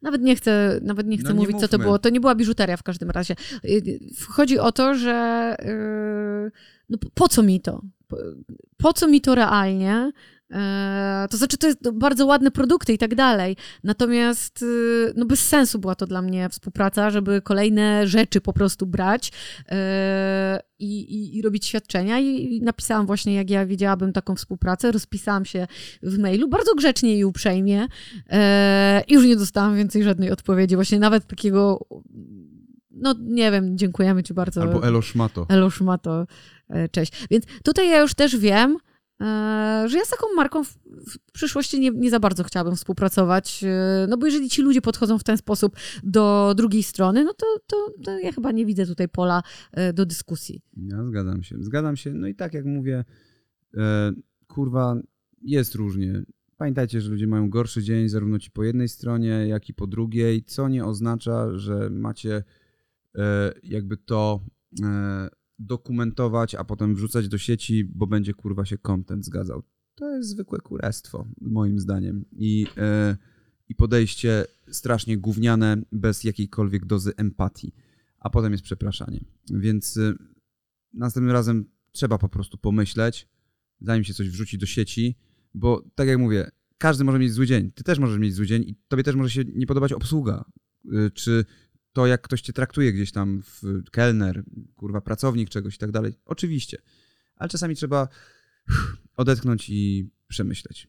[0.02, 2.00] nawet nie chcę, nawet nie chcę no mówić, nie co to było.
[2.00, 3.36] To nie była biżuteria w każdym razie.
[3.66, 4.00] Y,
[4.30, 6.52] chodzi o to, że yy,
[6.90, 7.82] no, po co mi to?
[8.08, 8.18] Po,
[8.78, 10.12] po co mi to realnie?
[10.52, 13.56] E, to znaczy, to jest bardzo ładne produkty i tak dalej.
[13.84, 18.86] Natomiast y, no bez sensu była to dla mnie współpraca, żeby kolejne rzeczy po prostu
[18.86, 19.32] brać
[19.70, 22.20] e, i, i, i robić świadczenia.
[22.20, 25.68] I napisałam właśnie, jak ja wiedziałabym taką współpracę, rozpisałam się
[26.04, 27.88] w mailu bardzo grzecznie i uprzejmie.
[28.30, 30.76] E, I już nie dostałam więcej żadnej odpowiedzi.
[30.76, 31.88] Właśnie nawet takiego
[32.92, 34.62] no nie wiem, dziękujemy ci bardzo.
[34.62, 35.46] Albo Elo Szmato.
[35.50, 36.28] Elo Szmato,
[36.92, 37.14] cześć.
[37.32, 38.78] Więc tutaj ja już też wiem,
[39.88, 40.78] że ja z taką marką w,
[41.34, 45.24] przyszłości nie, nie, za bardzo chciałabym współpracować, e, no bo jeżeli ci ludzie podchodzą w
[45.24, 49.44] ten sposób do drugiej strony, no to, to, to ja chyba nie widzę tutaj pola
[49.72, 50.62] e, do dyskusji.
[50.78, 52.14] Ja zgadzam się, zgadzam się.
[52.14, 53.06] No i tak jak mówię,
[53.78, 54.12] e,
[54.48, 54.96] kurwa,
[55.42, 56.24] jest różnie.
[56.58, 60.44] Pamiętajcie, że ludzie mają gorszy dzień zarówno ci po jednej stronie, jak i po drugiej,
[60.44, 62.44] co nie oznacza, że macie
[63.16, 64.40] e, jakby to
[64.84, 65.30] e,
[65.60, 69.64] dokumentować, a potem wrzucać do sieci, bo będzie kurwa się content zgadzał.
[69.96, 72.26] To jest zwykłe kurestwo, moim zdaniem.
[72.32, 73.18] I, yy,
[73.70, 77.74] i podejście strasznie gówniane, bez jakiejkolwiek dozy empatii.
[78.20, 79.26] A potem jest przepraszanie.
[79.50, 80.18] Więc yy,
[80.94, 83.28] następnym razem trzeba po prostu pomyśleć,
[83.82, 85.16] zanim się coś wrzuci do sieci,
[85.54, 87.72] bo tak jak mówię, każdy może mieć zły dzień.
[87.72, 90.46] Ty też możesz mieć zły dzień i tobie też może się nie podobać obsługa.
[90.86, 91.46] Yy, czy
[91.98, 94.44] to, jak ktoś cię traktuje gdzieś tam, w kelner,
[94.76, 96.14] kurwa, pracownik czegoś i tak dalej.
[96.26, 96.78] Oczywiście.
[97.36, 98.08] Ale czasami trzeba
[99.18, 100.88] odetchnąć i przemyśleć.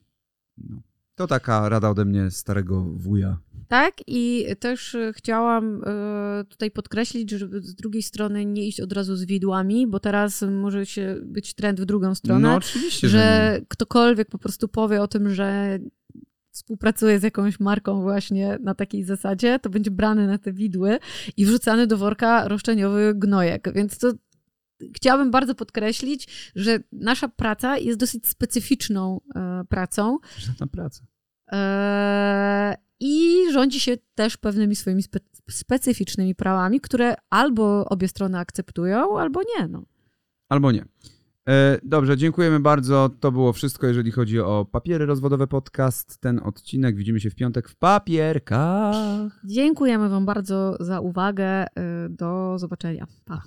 [0.59, 0.83] No.
[1.15, 3.39] To taka rada ode mnie, starego wuja.
[3.69, 9.17] Tak, i też chciałam e, tutaj podkreślić, że z drugiej strony nie iść od razu
[9.17, 12.49] z widłami, bo teraz może się być trend w drugą stronę.
[12.49, 13.09] No, oczywiście.
[13.09, 15.79] Że, że ktokolwiek po prostu powie o tym, że
[16.59, 20.99] współpracuje z jakąś marką właśnie na takiej zasadzie, to będzie brany na te widły
[21.37, 23.73] i wrzucany do worka roszczeniowy gnojek.
[23.75, 24.13] Więc to
[24.95, 30.19] chciałabym bardzo podkreślić, że nasza praca jest dosyć specyficzną e, pracą.
[30.39, 31.05] Żadna praca.
[31.53, 35.19] E, I rządzi się też pewnymi swoimi spe
[35.51, 39.69] specyficznymi prawami, które albo obie strony akceptują, albo nie.
[39.69, 39.83] No.
[40.49, 40.85] Albo nie.
[41.49, 43.11] E, dobrze, dziękujemy bardzo.
[43.21, 46.21] To było wszystko, jeżeli chodzi o papiery rozwodowe podcast.
[46.21, 48.97] Ten odcinek widzimy się w piątek w papierkach.
[49.45, 51.45] Dziękujemy Wam bardzo za uwagę.
[51.45, 51.67] E,
[52.11, 53.07] do zobaczenia.
[53.25, 53.43] Pa.